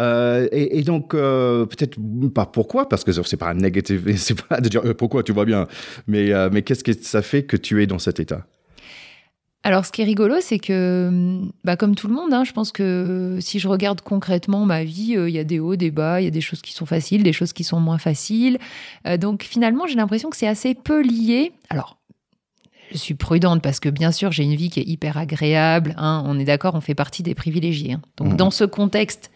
Euh, 0.00 0.46
et, 0.52 0.82
donc, 0.82 1.14
euh, 1.14 1.66
peut-être 1.66 1.98
pas 2.32 2.46
pourquoi, 2.46 2.88
parce 2.88 3.02
que 3.02 3.10
c'est 3.10 3.36
pas 3.36 3.48
un 3.50 3.54
négatif, 3.54 4.02
c'est 4.16 4.40
pas 4.40 4.60
de 4.60 4.68
dire 4.68 4.82
euh, 4.84 4.94
pourquoi 4.94 5.24
tu 5.24 5.32
vas 5.32 5.44
bien, 5.44 5.66
mais, 6.06 6.30
mais 6.52 6.62
qu'est-ce 6.62 6.84
que 6.84 6.92
ça 6.92 7.22
fait 7.22 7.42
que 7.42 7.56
tu 7.56 7.82
es 7.82 7.88
dans 7.88 7.98
cet 7.98 8.20
état? 8.20 8.46
Alors, 9.64 9.86
ce 9.86 9.92
qui 9.92 10.02
est 10.02 10.04
rigolo, 10.04 10.36
c'est 10.40 10.58
que, 10.58 11.40
bah, 11.62 11.76
comme 11.76 11.94
tout 11.94 12.08
le 12.08 12.14
monde, 12.14 12.32
hein, 12.32 12.42
je 12.42 12.50
pense 12.50 12.72
que 12.72 13.38
si 13.40 13.60
je 13.60 13.68
regarde 13.68 14.00
concrètement 14.00 14.66
ma 14.66 14.82
vie, 14.82 15.16
euh, 15.16 15.28
il 15.28 15.34
y 15.34 15.38
a 15.38 15.44
des 15.44 15.60
hauts, 15.60 15.76
des 15.76 15.92
bas, 15.92 16.20
il 16.20 16.24
y 16.24 16.26
a 16.26 16.32
des 16.32 16.40
choses 16.40 16.62
qui 16.62 16.72
sont 16.72 16.86
faciles, 16.86 17.22
des 17.22 17.32
choses 17.32 17.52
qui 17.52 17.62
sont 17.62 17.78
moins 17.78 17.98
faciles. 17.98 18.58
Euh, 19.06 19.16
donc, 19.16 19.44
finalement, 19.44 19.86
j'ai 19.86 19.94
l'impression 19.94 20.30
que 20.30 20.36
c'est 20.36 20.48
assez 20.48 20.74
peu 20.74 21.00
lié. 21.00 21.52
Alors, 21.70 21.98
je 22.90 22.96
suis 22.96 23.14
prudente 23.14 23.62
parce 23.62 23.78
que, 23.78 23.88
bien 23.88 24.10
sûr, 24.10 24.32
j'ai 24.32 24.42
une 24.42 24.56
vie 24.56 24.68
qui 24.68 24.80
est 24.80 24.86
hyper 24.88 25.16
agréable. 25.16 25.94
Hein, 25.96 26.24
on 26.26 26.40
est 26.40 26.44
d'accord, 26.44 26.74
on 26.74 26.80
fait 26.80 26.96
partie 26.96 27.22
des 27.22 27.36
privilégiés. 27.36 27.92
Hein. 27.92 28.02
Donc, 28.16 28.32
mmh. 28.32 28.36
dans 28.36 28.50
ce 28.50 28.64
contexte 28.64 29.30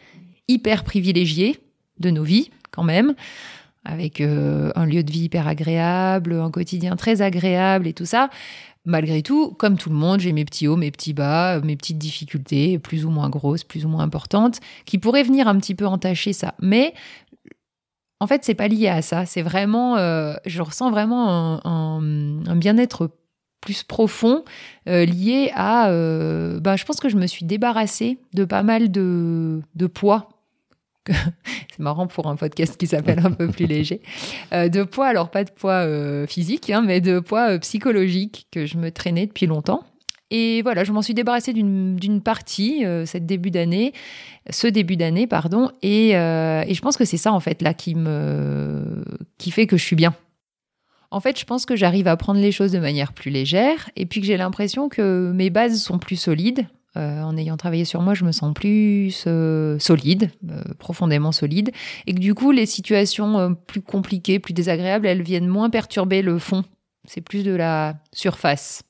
hyper 0.48 0.82
privilégié 0.82 1.60
de 2.00 2.10
nos 2.10 2.24
vies, 2.24 2.50
quand 2.72 2.82
même, 2.82 3.14
avec 3.84 4.20
euh, 4.20 4.72
un 4.74 4.84
lieu 4.86 5.04
de 5.04 5.10
vie 5.10 5.24
hyper 5.24 5.46
agréable, 5.46 6.34
un 6.34 6.50
quotidien 6.50 6.96
très 6.96 7.22
agréable 7.22 7.86
et 7.86 7.92
tout 7.92 8.04
ça, 8.04 8.28
malgré 8.86 9.22
tout, 9.22 9.52
comme 9.52 9.76
tout 9.76 9.90
le 9.90 9.96
monde, 9.96 10.20
j'ai 10.20 10.32
mes 10.32 10.44
petits 10.44 10.68
hauts, 10.68 10.76
mes 10.76 10.90
petits 10.90 11.12
bas, 11.12 11.60
mes 11.60 11.76
petites 11.76 11.98
difficultés, 11.98 12.78
plus 12.78 13.04
ou 13.04 13.10
moins 13.10 13.28
grosses, 13.28 13.64
plus 13.64 13.84
ou 13.84 13.88
moins 13.88 14.04
importantes, 14.04 14.60
qui 14.86 14.98
pourraient 14.98 15.24
venir 15.24 15.48
un 15.48 15.58
petit 15.58 15.74
peu 15.74 15.86
entacher 15.86 16.32
ça. 16.32 16.54
Mais 16.60 16.94
en 18.20 18.26
fait, 18.26 18.44
c'est 18.44 18.54
pas 18.54 18.68
lié 18.68 18.88
à 18.88 19.02
ça. 19.02 19.26
C'est 19.26 19.42
vraiment, 19.42 19.96
euh, 19.96 20.34
je 20.46 20.62
ressens 20.62 20.90
vraiment 20.90 21.60
un, 21.66 22.56
bien-être 22.56 23.10
plus 23.60 23.82
profond 23.82 24.44
euh, 24.88 25.04
lié 25.04 25.50
à. 25.54 25.90
Euh, 25.90 26.60
bah, 26.60 26.76
je 26.76 26.84
pense 26.84 27.00
que 27.00 27.08
je 27.08 27.16
me 27.16 27.26
suis 27.26 27.44
débarrassée 27.44 28.18
de 28.32 28.44
pas 28.44 28.62
mal 28.62 28.90
de 28.90 29.86
poids 29.92 30.35
c'est 31.70 31.78
marrant 31.78 32.06
pour 32.06 32.26
un 32.26 32.36
podcast 32.36 32.76
qui 32.76 32.86
s'appelle 32.86 33.20
un 33.24 33.30
peu 33.30 33.48
plus 33.48 33.66
léger, 33.66 34.00
euh, 34.52 34.68
de 34.68 34.82
poids, 34.82 35.06
alors 35.06 35.30
pas 35.30 35.44
de 35.44 35.50
poids 35.50 35.84
euh, 35.86 36.26
physique, 36.26 36.70
hein, 36.70 36.82
mais 36.84 37.00
de 37.00 37.20
poids 37.20 37.52
euh, 37.52 37.58
psychologique 37.58 38.46
que 38.50 38.66
je 38.66 38.76
me 38.76 38.90
traînais 38.90 39.26
depuis 39.26 39.46
longtemps. 39.46 39.84
Et 40.30 40.62
voilà, 40.62 40.82
je 40.82 40.90
m'en 40.90 41.02
suis 41.02 41.14
débarrassée 41.14 41.52
d'une 41.52 42.20
partie 42.20 42.84
cette 43.04 43.26
début 43.26 43.52
d'année, 43.52 43.92
ce 44.50 44.66
début 44.66 44.96
d'année, 44.96 45.28
pardon, 45.28 45.70
et, 45.82 46.10
et, 46.10 46.74
je 46.74 46.80
pense 46.80 46.96
que 46.96 47.04
c'est 47.04 47.16
ça 47.16 47.32
en 47.32 47.38
fait 47.38 47.62
là 47.62 47.74
qui 47.74 47.94
me 47.94 49.04
qui 49.38 49.52
fait 49.52 49.68
que 49.68 49.76
je 49.76 49.84
suis 49.84 49.94
bien. 49.94 50.16
En 51.12 51.20
fait, 51.20 51.38
je 51.38 51.44
pense 51.44 51.64
que 51.64 51.76
j'arrive 51.76 52.08
à 52.08 52.16
prendre 52.16 52.40
les 52.40 52.50
choses 52.50 52.72
de 52.72 52.80
manière 52.80 53.12
plus 53.12 53.30
légère, 53.30 53.88
et 53.94 54.04
puis 54.04 54.20
que 54.20 54.26
j'ai 54.26 54.36
l'impression 54.36 54.88
que 54.88 55.30
mes 55.32 55.48
bases 55.48 55.80
sont 55.80 56.00
plus 56.00 56.16
solides. 56.16 56.66
Euh, 56.96 57.22
en 57.22 57.36
ayant 57.36 57.56
travaillé 57.56 57.84
sur 57.84 58.00
moi, 58.00 58.14
je 58.14 58.24
me 58.24 58.32
sens 58.32 58.54
plus 58.54 59.24
euh, 59.26 59.78
solide, 59.78 60.30
euh, 60.50 60.62
profondément 60.78 61.32
solide, 61.32 61.72
et 62.06 62.14
que 62.14 62.20
du 62.20 62.34
coup, 62.34 62.52
les 62.52 62.66
situations 62.66 63.54
plus 63.66 63.82
compliquées, 63.82 64.38
plus 64.38 64.54
désagréables, 64.54 65.06
elles 65.06 65.22
viennent 65.22 65.48
moins 65.48 65.70
perturber 65.70 66.22
le 66.22 66.38
fond. 66.38 66.64
C'est 67.04 67.20
plus 67.20 67.44
de 67.44 67.54
la 67.54 67.94
surface. 68.12 68.82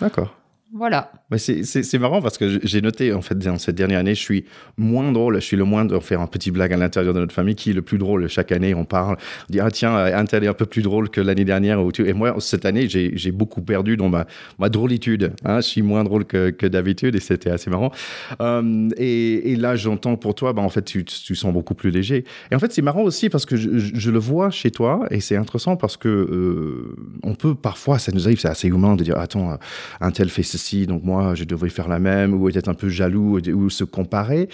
D'accord. 0.00 0.34
Voilà. 0.74 1.12
Mais 1.30 1.36
c'est 1.36 1.98
marrant 1.98 2.22
parce 2.22 2.38
que 2.38 2.58
j'ai 2.66 2.80
noté, 2.80 3.12
en 3.12 3.20
fait, 3.20 3.38
dans 3.38 3.58
cette 3.58 3.74
dernière 3.74 3.98
année, 3.98 4.14
je 4.14 4.20
suis 4.20 4.46
moins 4.78 5.12
drôle, 5.12 5.34
je 5.34 5.40
suis 5.44 5.56
le 5.56 5.64
moins 5.64 5.84
de 5.84 5.98
faire 5.98 6.22
un 6.22 6.26
petit 6.26 6.50
blague 6.50 6.72
à 6.72 6.78
l'intérieur 6.78 7.12
de 7.12 7.20
notre 7.20 7.34
famille, 7.34 7.54
qui 7.54 7.70
est 7.70 7.74
le 7.74 7.82
plus 7.82 7.98
drôle. 7.98 8.26
Chaque 8.28 8.52
année, 8.52 8.74
on 8.74 8.86
parle, 8.86 9.18
on 9.48 9.52
dit, 9.52 9.60
ah 9.60 9.70
tiens, 9.70 9.94
un 9.94 10.24
tel 10.24 10.44
est 10.44 10.48
un 10.48 10.54
peu 10.54 10.64
plus 10.64 10.80
drôle 10.80 11.10
que 11.10 11.20
l'année 11.20 11.44
dernière. 11.44 11.78
Et 11.98 12.12
moi, 12.14 12.36
cette 12.38 12.64
année, 12.64 12.88
j'ai 12.88 13.32
beaucoup 13.32 13.60
perdu 13.60 13.98
dans 13.98 14.08
ma, 14.08 14.26
ma 14.58 14.70
drôlitude. 14.70 15.32
Hein. 15.44 15.56
Je 15.56 15.66
suis 15.66 15.82
moins 15.82 16.04
drôle 16.04 16.24
que, 16.24 16.48
que 16.48 16.66
d'habitude 16.66 17.16
et 17.16 17.20
c'était 17.20 17.50
assez 17.50 17.68
marrant. 17.68 17.92
Euh, 18.40 18.88
et, 18.96 19.56
là, 19.56 19.76
j'entends 19.76 20.16
pour 20.16 20.34
toi, 20.34 20.54
bah, 20.54 20.62
en 20.62 20.70
fait, 20.70 20.82
tu, 20.82 21.04
tu 21.04 21.34
sens 21.34 21.52
beaucoup 21.52 21.74
plus 21.74 21.90
léger. 21.90 22.24
Et 22.50 22.54
en 22.54 22.58
fait, 22.58 22.72
c'est 22.72 22.82
marrant 22.82 23.02
aussi 23.02 23.28
parce 23.28 23.44
que 23.44 23.56
je, 23.56 23.78
je, 23.78 24.10
le 24.10 24.18
vois 24.18 24.50
chez 24.50 24.70
toi 24.70 25.06
et 25.10 25.20
c'est 25.20 25.36
intéressant 25.36 25.76
parce 25.76 25.98
que 25.98 26.08
euh, 26.08 26.96
on 27.22 27.34
peut 27.34 27.54
parfois, 27.54 27.98
ça 27.98 28.10
nous 28.12 28.26
arrive, 28.26 28.40
c'est 28.40 28.48
assez 28.48 28.68
humain 28.68 28.96
de 28.96 29.04
dire, 29.04 29.18
attends, 29.18 29.58
un 30.00 30.10
tel 30.10 30.28
fait 30.30 30.42
donc 30.86 31.02
moi, 31.04 31.34
je 31.34 31.44
devrais 31.44 31.68
faire 31.68 31.88
la 31.88 31.98
même, 31.98 32.34
ou 32.34 32.48
être 32.48 32.68
un 32.68 32.74
peu 32.74 32.88
jaloux, 32.88 33.38
ou, 33.38 33.70
se 33.70 33.84
comparer. 33.84 34.48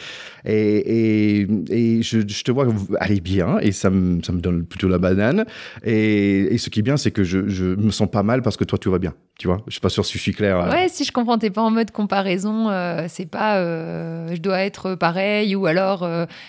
Et, 0.45 1.47
et, 1.71 2.03
je, 2.03 2.21
te 2.21 2.51
vois 2.53 2.67
aller 3.01 3.21
bien, 3.21 3.59
et 3.61 3.73
ça 3.73 3.91
me, 3.91 4.23
ça 4.23 4.33
me 4.33 4.41
donne 4.41 4.65
plutôt 4.65 4.89
la 4.89 4.99
banane. 4.99 5.45
Et, 5.85 6.57
ce 6.59 6.71
qui 6.71 6.81
est 6.81 6.83
bien, 6.83 6.97
c'est 6.97 7.11
que 7.11 7.25
je, 7.25 7.49
je, 7.49 7.65
me 7.65 7.91
sens 7.91 8.11
pas 8.11 8.23
mal 8.23 8.43
parce 8.43 8.57
que 8.57 8.65
toi, 8.65 8.79
tu 8.79 8.89
vas 8.89 8.99
bien. 8.99 9.15
Tu 9.39 9.47
vois, 9.47 9.63
je 9.69 9.73
suis 9.73 9.81
pas 9.81 9.89
sûr 9.89 10.05
si 10.05 10.19
je 10.19 10.23
suis 10.23 10.35
clair. 10.35 10.59
Euh. 10.59 10.71
Ouais, 10.71 10.89
si 10.89 11.05
je 11.05 11.13
comprends, 11.13 11.39
t'es 11.39 11.51
pas 11.51 11.63
en 11.63 11.71
mode 11.71 11.93
comparaison. 11.93 12.69
Euh, 12.71 13.07
c'est 13.09 13.27
pas, 13.27 13.59
euh, 13.59 14.35
je 14.35 14.41
dois 14.41 14.61
être 14.61 14.97
pareil, 14.97 15.55
ou 15.55 15.67
alors 15.67 16.09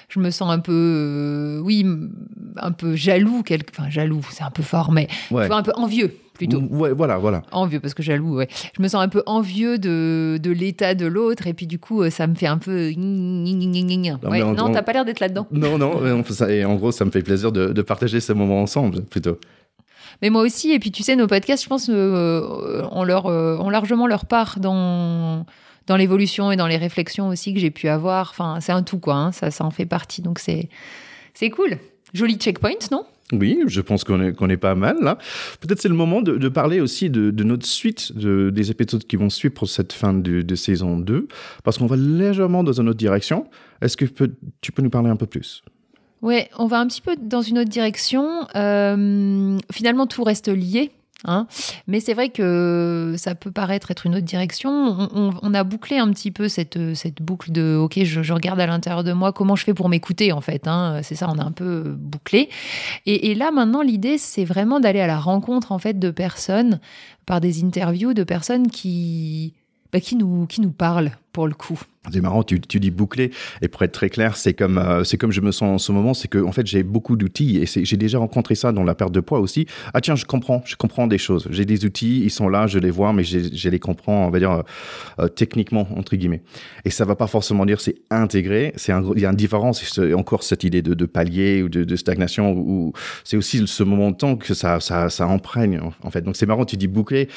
je 0.10 0.20
me 0.20 0.32
sens 0.32 0.52
un 0.52 0.60
peu, 0.60 1.62
oui, 1.64 1.86
un 2.58 2.72
peu 2.72 2.96
jaloux. 2.96 3.44
Quelque... 3.44 3.72
Enfin, 3.78 3.90
jaloux, 3.90 4.22
c'est 4.32 4.44
un 4.44 4.52
peu 4.52 4.64
fort, 4.64 4.92
mais 4.92 5.08
un 5.32 5.64
peu 5.64 5.72
envieux 5.76 6.16
plutôt. 6.40 6.62
Ouais, 6.72 6.92
voilà, 6.92 7.18
voilà. 7.18 7.44
Envieux, 7.52 7.80
parce 7.80 7.94
que 7.94 8.02
jaloux, 8.02 8.38
ouais. 8.38 8.48
Je 8.76 8.82
me 8.82 8.88
sens 8.88 9.04
un 9.04 9.10
peu 9.10 9.22
envieux 9.28 9.78
de, 9.78 10.40
de 10.42 10.52
l'état 10.52 10.96
de 10.96 11.06
l'autre, 11.06 11.46
et 11.46 11.54
puis 11.54 11.68
du 11.68 11.78
coup, 11.78 12.10
ça 12.10 12.26
me 12.26 12.34
fait 12.34 12.48
un 12.48 12.58
peu. 12.58 12.92
Non, 12.98 14.54
non 14.54 14.72
t'as 14.72 14.82
pas 14.82 14.94
l'air 14.94 15.06
d'être 15.06 15.20
là-dedans. 15.20 15.46
Non, 15.52 15.78
non, 15.78 16.02
et 16.48 16.66
en 16.66 16.76
gros, 16.76 16.92
ça 16.92 17.06
me 17.06 17.12
fait 17.12 17.22
plaisir 17.22 17.52
de, 17.52 17.74
de 17.74 17.82
partager 17.82 18.20
ce 18.20 18.34
moment 18.34 18.62
ensemble, 18.62 19.04
plutôt. 19.04 19.38
Mais 20.22 20.30
moi 20.30 20.42
aussi, 20.42 20.72
et 20.72 20.80
puis 20.80 20.92
tu 20.92 21.04
sais, 21.04 21.16
nos 21.16 21.28
podcasts, 21.28 21.64
je 21.64 21.70
pense, 21.70 21.90
euh, 21.90 22.84
ont, 22.92 23.04
leur, 23.04 23.28
euh, 23.28 23.58
ont 23.58 23.70
largement 23.70 24.08
leur 24.08 24.26
part 24.26 24.60
dans, 24.60 25.46
dans 25.88 25.96
l'évolution 25.96 26.52
et 26.52 26.58
dans 26.58 26.68
les 26.68 26.78
réflexions 26.78 27.30
aussi 27.30 27.54
que 27.54 27.60
j'ai 27.60 27.72
pu 27.72 27.88
avoir. 27.88 28.30
Enfin, 28.32 28.58
c'est 28.60 28.72
un 28.72 28.84
tout, 28.84 29.00
quoi. 29.00 29.16
Hein. 29.16 29.32
ça, 29.32 29.52
ça 29.52 29.64
en 29.64 29.72
fait 29.72 29.86
partie. 29.86 30.22
Donc, 30.22 30.40
c'est, 30.40 30.70
c'est 31.34 31.50
cool. 31.50 31.78
Joli 32.14 32.36
checkpoint, 32.36 32.90
non? 32.92 33.06
Oui, 33.32 33.60
je 33.68 33.82
pense 33.82 34.04
qu'on 34.04 34.22
est, 34.22 34.42
est 34.42 34.58
pas 34.58 34.76
mal 34.76 34.98
là. 35.02 35.18
Peut-être 35.60 35.82
c'est 35.82 35.90
le 35.90 35.96
moment 35.96 36.22
de, 36.22 36.50
parler 36.50 36.80
aussi 36.80 37.10
de, 37.10 37.44
notre 37.44 37.66
suite, 37.66 38.16
de, 38.16 38.50
des 38.50 38.72
épisodes 38.72 39.04
qui 39.04 39.16
vont 39.16 39.30
suivre 39.30 39.54
pour 39.54 39.70
cette 39.70 39.94
fin 39.94 40.14
de, 40.14 40.56
saison 40.56 40.98
2, 40.98 41.28
parce 41.64 41.78
qu'on 41.78 41.86
va 41.86 41.96
légèrement 41.96 42.64
dans 42.64 42.74
une 42.74 42.90
autre 42.90 42.98
direction. 42.98 43.48
Est-ce 43.82 43.98
que 43.98 44.06
tu 44.62 44.72
peux 44.72 44.82
nous 44.82 44.90
parler 44.90 45.10
un 45.10 45.16
peu 45.16 45.28
plus? 45.28 45.64
Ouais, 46.22 46.50
on 46.58 46.68
va 46.68 46.80
un 46.80 46.88
petit 46.88 47.02
peu 47.02 47.16
dans 47.22 47.42
une 47.42 47.60
autre 47.60 47.70
direction. 47.70 48.46
Euh, 48.56 49.58
finalement, 49.72 50.06
tout 50.06 50.24
reste 50.24 50.50
lié. 50.50 50.92
Hein. 51.26 51.48
Mais 51.88 52.00
c'est 52.00 52.14
vrai 52.14 52.30
que 52.30 53.16
ça 53.18 53.36
peut 53.36 53.52
paraître 53.52 53.92
être 53.92 54.06
une 54.06 54.16
autre 54.16 54.26
direction. 54.26 55.10
On, 55.14 55.54
a 55.54 55.64
bouclé 55.64 55.98
un 55.98 56.10
petit 56.12 56.32
peu 56.32 56.48
cette, 56.48 56.96
cette 56.96 57.22
boucle 57.22 57.52
de 57.52 57.76
OK, 57.76 58.00
je, 58.04 58.34
regarde 58.34 58.60
à 58.60 58.68
l'intérieur 58.68 59.04
de 59.04 59.12
moi 59.12 59.34
comment 59.34 59.56
je 59.56 59.66
fais 59.66 59.74
pour 59.74 59.90
m'écouter 59.90 60.32
en 60.32 60.42
fait. 60.42 60.68
Hein. 60.68 61.02
C'est 61.04 61.16
ça, 61.16 61.30
on 61.30 61.38
a 61.38 61.44
un 61.44 61.52
peu 61.52 61.96
bouclé. 61.98 62.50
Et, 63.06 63.32
et 63.32 63.36
là 63.36 63.52
maintenant, 63.52 63.82
l'idée 63.82 64.18
c'est 64.18 64.46
vraiment 64.46 64.80
d'aller 64.80 65.02
à 65.02 65.08
la 65.08 65.20
rencontre 65.20 65.72
en 65.72 65.80
fait 65.80 66.00
de 66.00 66.12
personnes 66.12 66.80
par 67.26 67.42
des 67.42 67.64
interviews 67.64 68.14
de 68.14 68.24
personnes 68.24 68.68
qui 68.68 69.54
bah, 69.92 70.00
qui 70.00 70.16
nous 70.16 70.46
qui 70.46 70.62
nous 70.62 70.72
parlent 70.72 71.12
le 71.48 71.54
coup. 71.54 71.80
C'est 72.12 72.22
marrant, 72.22 72.44
tu, 72.44 72.60
dis 72.60 72.92
bouclé. 72.92 73.32
Et 73.62 73.68
pour 73.68 73.84
être 73.84 73.92
très 73.92 74.10
clair, 74.10 74.38
c'est 74.38 74.54
comme, 74.54 74.78
euh, 74.78 75.04
comme 75.20 75.32
je 75.32 75.42
me 75.42 75.52
sens 75.52 75.64
en 75.70 75.78
ce 75.78 75.92
moment, 75.92 76.14
c'est 76.14 76.28
que, 76.28 76.40
en 76.40 76.52
fait, 76.52 76.66
j'ai 76.66 76.82
beaucoup 76.82 77.18
d'outils 77.18 77.58
et 77.58 77.66
j'ai 77.66 77.98
déjà 77.98 78.20
rencontré 78.20 78.56
ça 78.56 78.72
dans 78.72 78.84
la 78.84 78.96
perte 78.96 79.12
de 79.12 79.20
poids 79.20 79.40
aussi. 79.40 79.68
Ah, 79.94 80.02
tiens, 80.02 80.16
je 80.16 80.26
comprends, 80.26 80.62
je 80.66 80.76
comprends 80.76 81.08
des 81.08 81.18
choses. 81.18 81.48
J'ai 81.52 81.66
des 81.66 81.86
outils, 81.86 82.22
ils 82.24 82.32
sont 82.32 82.48
là, 82.48 82.68
je 82.68 82.80
les 82.80 82.90
vois, 82.90 83.12
mais 83.14 83.24
je 83.24 83.70
les 83.70 83.80
comprends, 83.80 84.28
on 84.28 84.30
va 84.30 84.40
dire, 84.40 84.52
euh, 84.52 84.62
euh, 85.20 85.28
techniquement, 85.28 85.88
entre 85.96 86.16
guillemets. 86.16 86.42
Et 86.86 86.90
ça 86.90 87.06
va 87.06 87.16
pas 87.16 87.28
forcément 87.28 87.66
dire 87.66 87.82
c'est 87.82 87.96
intégré, 88.10 88.74
il 88.88 89.20
y 89.20 89.26
a 89.26 89.30
une 89.30 89.36
différence. 89.36 90.00
Encore 90.16 90.44
cette 90.44 90.64
idée 90.64 90.82
de, 90.82 91.06
palier 91.06 91.64
ou 91.64 91.70
de, 91.70 91.96
stagnation 91.96 92.54
ou 92.54 92.94
c'est 93.24 93.38
aussi 93.38 93.68
ce 93.68 93.84
moment 93.84 94.12
de 94.12 94.16
temps 94.16 94.36
que 94.38 94.54
ça, 94.54 94.80
ça, 94.80 95.10
ça 95.10 95.26
imprègne, 95.26 95.82
en 96.04 96.12
fait. 96.12 96.22
Donc 96.22 96.38
c'est 96.38 96.46
marrant, 96.46 96.66
tu 96.66 96.78
dis 96.78 96.88
bouclé. 96.88 97.28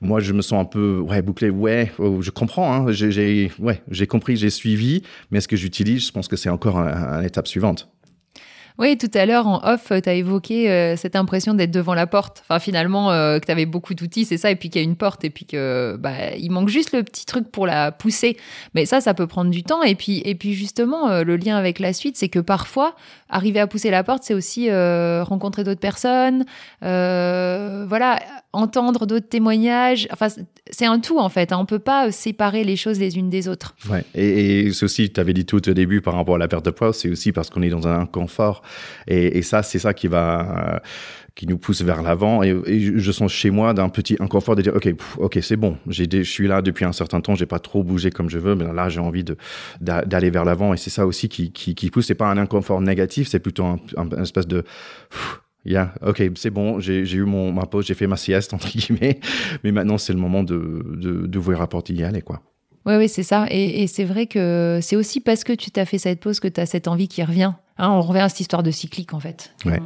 Moi, 0.00 0.20
je 0.20 0.32
me 0.32 0.42
sens 0.42 0.60
un 0.60 0.64
peu, 0.64 1.00
ouais, 1.00 1.22
bouclé, 1.22 1.50
ouais, 1.50 1.92
oh, 1.98 2.22
je 2.22 2.30
comprends, 2.30 2.72
hein, 2.72 2.92
j'ai, 2.92 3.50
ouais, 3.58 3.82
j'ai 3.90 4.06
compris, 4.06 4.36
j'ai 4.36 4.50
suivi, 4.50 5.02
mais 5.30 5.38
est-ce 5.38 5.48
que 5.48 5.56
j'utilise? 5.56 6.06
Je 6.06 6.12
pense 6.12 6.28
que 6.28 6.36
c'est 6.36 6.48
encore 6.48 6.78
une 6.78 7.24
étape 7.24 7.46
suivante. 7.46 7.91
Oui, 8.82 8.98
tout 8.98 9.10
à 9.14 9.26
l'heure, 9.26 9.46
en 9.46 9.60
off, 9.62 9.92
tu 10.02 10.08
as 10.08 10.14
évoqué 10.14 10.68
euh, 10.68 10.96
cette 10.96 11.14
impression 11.14 11.54
d'être 11.54 11.70
devant 11.70 11.94
la 11.94 12.08
porte. 12.08 12.42
Enfin, 12.42 12.58
finalement, 12.58 13.12
euh, 13.12 13.38
que 13.38 13.46
tu 13.46 13.52
avais 13.52 13.64
beaucoup 13.64 13.94
d'outils, 13.94 14.24
c'est 14.24 14.38
ça, 14.38 14.50
et 14.50 14.56
puis 14.56 14.70
qu'il 14.70 14.82
y 14.82 14.84
a 14.84 14.88
une 14.88 14.96
porte, 14.96 15.24
et 15.24 15.30
puis 15.30 15.44
que 15.44 15.96
bah, 16.00 16.34
il 16.36 16.50
manque 16.50 16.68
juste 16.68 16.90
le 16.90 17.04
petit 17.04 17.24
truc 17.24 17.48
pour 17.52 17.68
la 17.68 17.92
pousser. 17.92 18.36
Mais 18.74 18.84
ça, 18.84 19.00
ça 19.00 19.14
peut 19.14 19.28
prendre 19.28 19.52
du 19.52 19.62
temps. 19.62 19.84
Et 19.84 19.94
puis, 19.94 20.20
et 20.24 20.34
puis 20.34 20.54
justement, 20.54 21.10
euh, 21.10 21.22
le 21.22 21.36
lien 21.36 21.56
avec 21.56 21.78
la 21.78 21.92
suite, 21.92 22.16
c'est 22.16 22.28
que 22.28 22.40
parfois, 22.40 22.96
arriver 23.28 23.60
à 23.60 23.68
pousser 23.68 23.92
la 23.92 24.02
porte, 24.02 24.24
c'est 24.24 24.34
aussi 24.34 24.68
rencontrer 24.68 25.62
d'autres 25.62 25.80
personnes, 25.80 26.44
voilà, 26.80 28.18
entendre 28.52 29.06
d'autres 29.06 29.28
témoignages. 29.28 30.08
Enfin, 30.12 30.26
c'est 30.70 30.86
un 30.86 30.98
tout, 30.98 31.20
en 31.20 31.28
fait. 31.28 31.52
Hein. 31.52 31.58
On 31.60 31.66
peut 31.66 31.78
pas 31.78 32.10
séparer 32.10 32.64
les 32.64 32.76
choses 32.76 32.98
les 32.98 33.16
unes 33.16 33.30
des 33.30 33.46
autres. 33.46 33.76
Ouais. 33.88 34.04
Et, 34.16 34.66
et 34.66 34.72
ceci, 34.72 35.12
tu 35.12 35.20
avais 35.20 35.34
dit 35.34 35.46
tout 35.46 35.68
au 35.68 35.72
début 35.72 36.00
par 36.00 36.14
rapport 36.14 36.34
à 36.34 36.38
la 36.38 36.48
perte 36.48 36.64
de 36.64 36.70
poids, 36.70 36.92
c'est 36.92 37.08
aussi 37.08 37.30
parce 37.30 37.48
qu'on 37.48 37.62
est 37.62 37.70
dans 37.70 37.86
un 37.86 38.06
confort 38.06 38.62
et, 39.06 39.42
ça, 39.42 39.62
c'est 39.62 39.78
ça 39.78 39.94
qui 39.94 40.06
va, 40.06 40.82
qui 41.34 41.46
nous 41.46 41.58
pousse 41.58 41.82
vers 41.82 42.02
l'avant. 42.02 42.42
Et, 42.42 42.54
je 42.98 43.12
sens 43.12 43.32
chez 43.32 43.50
moi 43.50 43.74
d'un 43.74 43.88
petit 43.88 44.16
inconfort 44.20 44.56
de 44.56 44.62
dire, 44.62 44.74
ok, 44.74 44.94
ok, 45.18 45.38
c'est 45.42 45.56
bon. 45.56 45.76
J'ai, 45.88 46.06
je 46.10 46.22
suis 46.22 46.48
là 46.48 46.62
depuis 46.62 46.84
un 46.84 46.92
certain 46.92 47.20
temps. 47.20 47.34
J'ai 47.34 47.46
pas 47.46 47.58
trop 47.58 47.82
bougé 47.82 48.10
comme 48.10 48.28
je 48.28 48.38
veux, 48.38 48.54
mais 48.54 48.72
là, 48.72 48.88
j'ai 48.88 49.00
envie 49.00 49.24
de 49.24 49.36
d'aller 49.80 50.30
vers 50.30 50.44
l'avant. 50.44 50.74
Et 50.74 50.76
c'est 50.76 50.90
ça 50.90 51.06
aussi 51.06 51.28
qui, 51.28 51.52
qui, 51.52 51.74
qui 51.74 51.90
pousse. 51.90 52.06
C'est 52.06 52.14
pas 52.14 52.30
un 52.30 52.38
inconfort 52.38 52.80
négatif, 52.80 53.28
c'est 53.28 53.40
plutôt 53.40 53.64
un, 53.64 53.78
espèce 54.22 54.46
de 54.46 54.64
Yeah, 55.64 55.94
ok, 56.04 56.22
c'est 56.34 56.50
bon, 56.50 56.80
j'ai 56.80 57.02
eu 57.02 57.24
mon, 57.24 57.52
ma 57.52 57.66
pause, 57.66 57.86
j'ai 57.86 57.94
fait 57.94 58.08
ma 58.08 58.16
sieste, 58.16 58.52
entre 58.54 58.68
guillemets, 58.68 59.20
mais 59.62 59.70
maintenant 59.70 59.96
c'est 59.96 60.12
le 60.12 60.18
moment 60.18 60.42
de, 60.42 60.82
de, 60.96 61.26
d'ouvrir 61.28 61.60
la 61.60 61.68
porte 61.68 61.88
y 61.90 62.02
aller, 62.02 62.20
quoi. 62.20 62.42
Oui, 62.86 62.94
oui, 62.96 63.08
c'est 63.08 63.22
ça. 63.22 63.46
Et, 63.50 63.82
et 63.82 63.86
c'est 63.86 64.04
vrai 64.04 64.26
que 64.26 64.80
c'est 64.82 64.96
aussi 64.96 65.20
parce 65.20 65.44
que 65.44 65.52
tu 65.52 65.70
t'as 65.70 65.84
fait 65.84 65.98
cette 65.98 66.20
pause 66.20 66.40
que 66.40 66.48
tu 66.48 66.60
as 66.60 66.66
cette 66.66 66.88
envie 66.88 67.08
qui 67.08 67.22
revient. 67.22 67.52
Hein, 67.78 67.90
on 67.90 68.00
revient 68.00 68.20
à 68.20 68.28
cette 68.28 68.40
histoire 68.40 68.62
de 68.62 68.70
cyclique, 68.70 69.14
en 69.14 69.20
fait. 69.20 69.52
Ouais. 69.64 69.80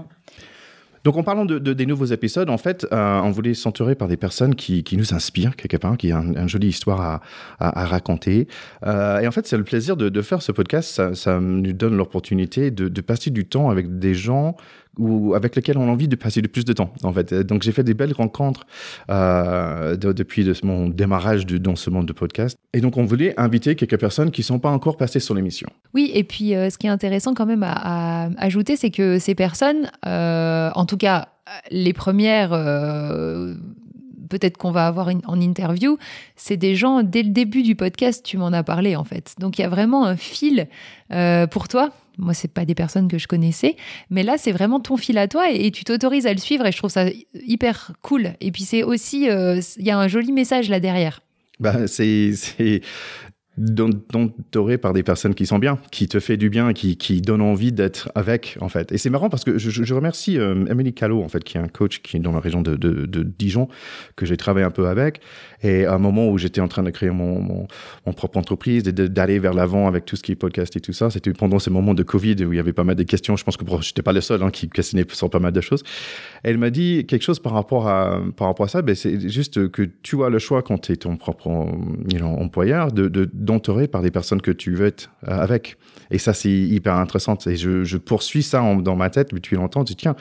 Donc, 1.07 1.17
en 1.17 1.23
parlant 1.23 1.45
de, 1.45 1.59
des 1.59 1.87
nouveaux 1.87 2.07
épisodes, 2.07 2.51
en 2.51 2.59
fait, 2.59 2.85
euh, 2.91 3.21
on 3.21 3.31
voulait 3.31 3.55
s'entourer 3.55 3.95
par 3.95 4.09
des 4.09 4.17
personnes 4.17 4.57
qui, 4.57 4.83
qui, 4.83 4.97
nous 4.97 5.15
inspirent 5.15 5.55
quelque 5.55 5.77
part, 5.77 5.97
qui 5.97 6.13
ont 6.13 6.35
une 6.35 6.49
jolie 6.49 6.67
histoire 6.67 7.01
à, 7.01 7.21
à, 7.61 7.85
raconter. 7.85 8.49
Euh, 8.85 9.21
et 9.21 9.29
en 9.29 9.31
fait, 9.31 9.47
c'est 9.47 9.57
le 9.57 9.63
plaisir 9.63 9.97
de, 9.97 10.09
de, 10.09 10.23
faire 10.23 10.43
ce 10.43 10.51
podcast. 10.51 10.91
Ça, 10.91 11.15
ça 11.15 11.39
nous 11.39 11.73
donne 11.73 11.97
l'opportunité 11.97 12.73
de, 12.73 13.01
passer 13.03 13.31
du 13.31 13.47
temps 13.47 13.71
avec 13.71 14.01
des 14.01 14.15
gens 14.15 14.57
ou 14.99 15.35
avec 15.35 15.57
lesquels 15.57 15.79
on 15.79 15.89
a 15.89 15.91
envie 15.91 16.09
de 16.09 16.17
passer 16.17 16.41
le 16.41 16.49
plus 16.49 16.65
de 16.65 16.73
temps. 16.73 16.93
En 17.03 17.13
fait, 17.13 17.35
donc 17.35 17.63
j'ai 17.63 17.73
fait 17.73 17.85
des 17.85 17.95
belles 17.95 18.13
rencontres 18.13 18.67
euh, 19.11 19.97
depuis 19.97 20.45
de, 20.45 20.55
mon 20.63 20.89
démarrage 20.89 21.47
dans 21.47 21.77
ce 21.77 21.91
monde 21.91 22.07
de 22.07 22.13
podcast. 22.13 22.59
Et 22.73 22.81
donc 22.81 22.97
on 22.97 23.05
voulait 23.05 23.35
inviter 23.39 23.75
quelques 23.75 23.99
personnes 23.99 24.31
qui 24.31 24.43
sont 24.43 24.59
pas 24.59 24.71
encore 24.71 24.97
passées 24.97 25.21
sur 25.21 25.35
l'émission. 25.35 25.69
Oui, 25.95 26.11
et 26.15 26.25
puis 26.25 26.55
euh, 26.55 26.71
ce 26.71 26.79
qui 26.79 26.87
est 26.87 26.91
intéressant 26.91 27.35
quand 27.35 27.47
même 27.47 27.65
à, 27.65 28.29
ajouter, 28.39 28.77
c'est 28.77 28.91
que 28.91 29.19
ces 29.19 29.35
personnes, 29.35 29.91
euh, 30.07 30.71
en 30.75 30.87
tout 30.87 30.97
cas 30.97 31.29
les 31.71 31.93
premières 31.93 32.53
peut-être 34.29 34.57
qu'on 34.57 34.71
va 34.71 34.87
avoir 34.87 35.09
en 35.27 35.41
interview, 35.41 35.99
c'est 36.37 36.57
des 36.57 36.75
gens, 36.75 37.03
dès 37.03 37.23
le 37.23 37.31
début 37.31 37.63
du 37.63 37.75
podcast, 37.75 38.25
tu 38.25 38.37
m'en 38.39 38.53
as 38.53 38.63
parlé 38.63 38.97
en 38.97 39.05
fait. 39.05 39.35
Donc 39.39 39.59
il 39.59 39.63
y 39.63 39.65
a 39.65 39.69
vraiment 39.69 40.05
un 40.05 40.17
fil 40.17 40.69
euh, 41.13 41.47
pour 41.47 41.69
toi. 41.69 41.91
Moi, 42.19 42.33
c'est 42.33 42.49
pas 42.49 42.65
des 42.65 42.75
personnes 42.75 43.09
que 43.09 43.19
je 43.19 43.29
connaissais, 43.29 43.77
mais 44.09 44.23
là, 44.23 44.37
c'est 44.39 44.53
vraiment 44.53 44.81
ton 44.81 44.97
fil 44.97 45.19
à 45.19 45.29
toi 45.29 45.51
et, 45.51 45.71
tu 45.71 45.85
t'autorises 45.85 46.27
à 46.27 46.33
le 46.33 46.39
suivre 46.39 46.65
et 46.65 46.73
je 46.73 46.79
trouve 46.79 46.91
ça 46.91 47.07
hyper 47.35 47.93
cool. 48.01 48.33
Et 48.41 48.51
puis 48.53 48.63
c'est 48.63 48.83
aussi, 48.83 49.29
euh, 49.29 49.61
il 49.77 49.85
y 49.85 49.91
a 49.91 49.99
un 49.99 50.09
joli 50.09 50.33
message 50.33 50.71
là 50.71 50.81
derrière. 50.81 51.21
Bah, 51.59 51.87
c'est 51.87 52.33
d'entourer 53.57 54.79
par 54.79 54.93
des 54.93 55.03
personnes 55.03 55.35
qui 55.35 55.47
sont 55.47 55.59
bien, 55.59 55.79
qui 55.91 56.09
te 56.09 56.21
fait 56.21 56.37
du 56.37 56.51
bien, 56.51 56.73
qui, 56.73 56.97
qui 56.97 57.23
donnent 57.23 57.41
envie 57.43 57.73
d'être 57.73 58.11
avec, 58.15 58.59
en 58.61 58.69
fait. 58.69 58.93
Et 58.93 58.99
c'est 58.99 59.11
marrant 59.11 59.31
parce 59.31 59.45
que 59.45 59.57
je, 59.59 59.71
je 59.71 59.95
remercie 59.95 60.39
euh, 60.39 60.67
Emily 60.67 60.93
Callot, 60.93 61.23
en 61.23 61.29
fait, 61.29 61.43
qui 61.43 61.57
est 61.57 61.61
un 61.61 61.69
coach 61.69 62.01
qui 62.03 62.17
est 62.17 62.21
dans 62.21 62.33
la 62.33 62.41
région 62.41 62.61
de, 62.61 62.77
de, 62.77 63.07
de 63.07 63.23
Dijon, 63.23 63.69
que 64.15 64.27
j'ai 64.27 64.37
travaillé 64.37 64.67
un 64.67 64.71
peu 64.71 64.89
avec. 64.89 65.21
Et 65.63 65.87
à 65.87 65.95
un 65.95 65.99
moment 65.99 66.29
où 66.29 66.39
j'étais 66.39 66.61
en 66.61 66.69
train 66.69 66.83
de 66.83 66.91
créer 66.91 67.11
mon, 67.11 67.41
mon, 67.41 67.67
mon 68.05 68.13
propre 68.13 68.37
entreprise 68.37 68.87
et 68.87 68.93
d'aller 68.93 69.39
vers 69.39 69.55
l'avant 69.55 69.89
avec 69.89 70.05
tout 70.05 70.17
ce 70.17 70.23
qui 70.23 70.33
est 70.33 70.37
podcast 70.37 70.77
et 70.77 70.81
tout 70.81 70.93
ça, 70.93 71.11
c'était 71.11 71.33
pendant 71.33 71.59
ces 71.59 71.71
moments 71.71 71.95
de 71.95 72.03
Covid 72.03 72.45
où 72.45 72.53
il 72.53 72.57
y 72.57 72.61
avait 72.61 72.75
pas 72.75 72.85
mal 72.85 72.97
de 72.97 73.03
questions. 73.05 73.37
Je 73.37 73.45
pense 73.45 73.57
que 73.57 73.65
je 73.67 73.75
n'étais 73.75 74.03
pas 74.03 74.13
le 74.13 74.21
seul 74.21 74.43
hein, 74.43 74.51
qui 74.51 74.69
questionnait 74.69 75.07
sur 75.13 75.31
pas 75.31 75.39
mal 75.39 75.53
de 75.53 75.61
choses. 75.61 75.83
Elle 76.43 76.59
m'a 76.59 76.71
dit 76.71 77.07
quelque 77.07 77.23
chose 77.23 77.41
par 77.41 77.53
rapport 77.53 77.89
à, 77.89 78.21
par 78.37 78.49
rapport 78.49 78.67
à 78.67 78.69
ça. 78.69 78.83
Ben, 78.83 78.95
c'est 78.95 79.29
juste 79.29 79.69
que 79.71 79.83
tu 80.03 80.23
as 80.25 80.29
le 80.29 80.39
choix 80.39 80.63
quand 80.63 80.79
tu 80.79 80.93
es 80.93 80.97
ton 80.97 81.17
propre 81.17 81.49
know, 82.11 82.27
employeur 82.27 82.93
de, 82.93 83.09
de 83.09 83.25
d'entourer 83.47 83.89
par 83.89 84.03
des 84.03 84.11
personnes 84.11 84.43
que 84.43 84.51
tu 84.51 84.75
veux 84.75 84.87
être 84.87 85.11
euh, 85.27 85.39
avec. 85.39 85.79
Et 86.11 86.19
ça, 86.19 86.35
c'est 86.35 86.51
hyper 86.51 86.95
intéressant. 86.97 87.37
Et 87.47 87.57
je, 87.57 87.85
je 87.85 87.97
poursuis 87.97 88.43
ça 88.43 88.61
dans 88.77 88.97
ma 88.97 89.11
tête 89.11 89.33
depuis 89.35 89.57
longtemps. 89.57 89.81
Je 89.81 89.87
dis, 89.87 89.97
tiens, 89.97 90.15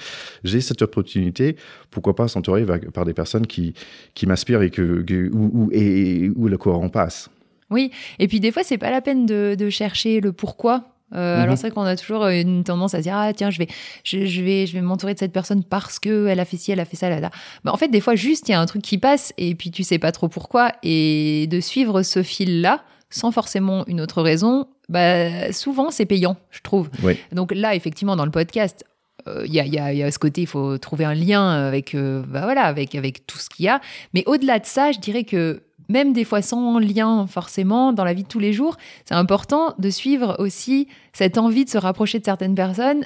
j'ai 0.44 0.62
cette 0.62 0.82
opportunité. 0.82 1.58
Pourquoi 1.92 2.16
pas 2.16 2.28
s'entourer 2.28 2.66
par 2.94 3.06
des 3.06 3.14
personnes 3.14 3.46
qui, 3.46 3.74
qui 4.14 4.26
m'inspirent 4.26 4.62
et 4.62 4.72
que, 4.72 5.04
où, 5.34 5.52
où, 5.54 5.70
et, 5.72 6.32
où 6.36 6.48
le 6.48 6.58
courant 6.58 6.90
passe. 6.90 7.30
Oui. 7.70 7.92
Et 8.20 8.28
puis, 8.28 8.40
des 8.40 8.52
fois, 8.52 8.64
c'est 8.64 8.78
pas 8.78 8.92
la 8.92 9.02
peine 9.02 9.26
de, 9.26 9.56
de 9.58 9.70
chercher 9.70 10.22
le 10.22 10.32
pourquoi. 10.32 10.96
Euh, 11.14 11.42
Alors 11.42 11.52
mhm. 11.52 11.56
c'est 11.56 11.68
vrai 11.68 11.76
qu'on 11.76 11.84
a 11.84 11.96
toujours 11.96 12.26
une 12.26 12.64
tendance 12.64 12.96
à 12.96 12.98
se 12.98 13.04
dire 13.04 13.16
ah 13.16 13.32
tiens 13.32 13.52
je 13.52 13.60
vais 13.60 13.68
je, 14.04 14.26
je 14.26 14.42
vais 14.42 14.66
je 14.66 14.74
vais 14.74 14.82
m'entourer 14.82 15.14
de 15.14 15.20
cette 15.20 15.32
personne 15.32 15.64
parce 15.64 16.00
que 16.00 16.26
elle 16.26 16.40
a 16.40 16.46
fait 16.46 16.58
ci 16.58 16.72
elle 16.72 16.80
a 16.80 16.86
fait 16.86 16.96
ça 16.96 17.10
là 17.10 17.20
là. 17.20 17.30
Mais 17.64 17.70
en 17.70 17.78
fait 17.78 17.90
des 17.90 18.02
fois 18.02 18.16
juste 18.16 18.50
il 18.50 18.54
y 18.54 18.56
a 18.56 18.60
un 18.60 18.66
truc 18.66 18.82
qui 18.82 18.98
passe 18.98 19.32
et 19.38 19.54
puis 19.54 19.70
tu 19.70 19.84
sais 19.84 20.00
pas 20.00 20.12
trop 20.12 20.30
pourquoi 20.30 20.72
et 20.82 21.46
de 21.48 21.60
suivre 21.60 22.02
ce 22.02 22.24
fil 22.24 22.62
là 22.62 22.84
sans 23.10 23.32
forcément 23.32 23.86
une 23.88 24.02
autre 24.02 24.22
raison, 24.22 24.68
bah, 24.90 25.52
souvent 25.52 25.92
c'est 25.92 26.06
payant, 26.06 26.38
je 26.52 26.62
trouve. 26.62 26.90
Donc 27.32 27.52
là, 27.54 27.76
effectivement, 27.76 28.16
dans 28.16 28.26
le 28.26 28.32
podcast, 28.32 28.86
il 29.26 29.32
euh, 29.32 29.48
y, 29.48 29.60
a, 29.60 29.66
y, 29.66 29.80
a, 29.80 29.94
y, 29.94 30.04
a, 30.04 30.12
ce 30.12 30.20
côté, 30.20 30.42
il 30.42 30.48
faut 30.48 30.78
trouver 30.78 31.06
un 31.06 31.16
lien 31.16 31.50
avec, 31.50 31.96
euh, 31.96 32.24
bah 32.28 32.42
voilà, 32.42 32.64
avec, 32.64 32.94
avec 32.94 33.26
tout 33.26 33.40
ce 33.40 33.50
qu'il 33.50 33.66
y 33.66 33.68
a. 33.68 33.82
Mais 34.14 34.24
au-delà 34.28 34.60
de 34.60 34.66
ça, 34.66 34.92
je 34.92 35.00
dirais 35.00 35.24
que 35.24 35.64
même 35.90 36.14
des 36.14 36.24
fois 36.24 36.42
sans 36.42 36.80
lien 36.80 37.28
forcément 37.28 37.94
dans 37.94 38.04
la 38.04 38.14
vie 38.14 38.24
de 38.24 38.28
tous 38.28 38.40
les 38.40 38.54
jours, 38.54 38.78
c'est 39.06 39.16
important 39.16 39.74
de 39.80 39.90
suivre 39.90 40.36
aussi 40.40 40.88
cette 41.14 41.38
envie 41.38 41.66
de 41.66 41.70
se 41.70 41.78
rapprocher 41.78 42.20
de 42.20 42.26
certaines 42.26 42.56
personnes 42.56 43.06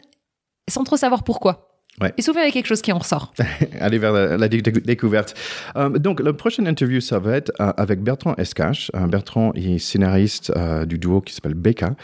sans 0.69 0.83
trop 0.83 0.97
savoir 0.97 1.23
pourquoi. 1.23 1.68
Et 2.17 2.21
souvent, 2.21 2.39
il 2.41 2.45
y 2.45 2.47
a 2.47 2.51
quelque 2.51 2.67
chose 2.67 2.81
qui 2.81 2.91
en 2.91 2.97
ressort. 2.97 3.33
Aller 3.79 3.97
vers 3.97 4.13
la, 4.13 4.47
découverte. 4.47 5.35
Euh, 5.75 5.89
donc, 5.89 6.21
la 6.21 6.31
prochaine 6.33 6.67
interview, 6.67 7.01
ça 7.01 7.19
va 7.19 7.35
être 7.35 7.51
euh, 7.59 7.73
avec 7.75 8.01
Bertrand 8.01 8.35
Escache. 8.35 8.89
Euh, 8.95 9.05
Bertrand 9.07 9.51
est 9.53 9.79
scénariste 9.79 10.51
du 10.87 10.97
duo 10.97 11.21
qui 11.21 11.33
s'appelle 11.33 11.53
Becca, 11.53 11.95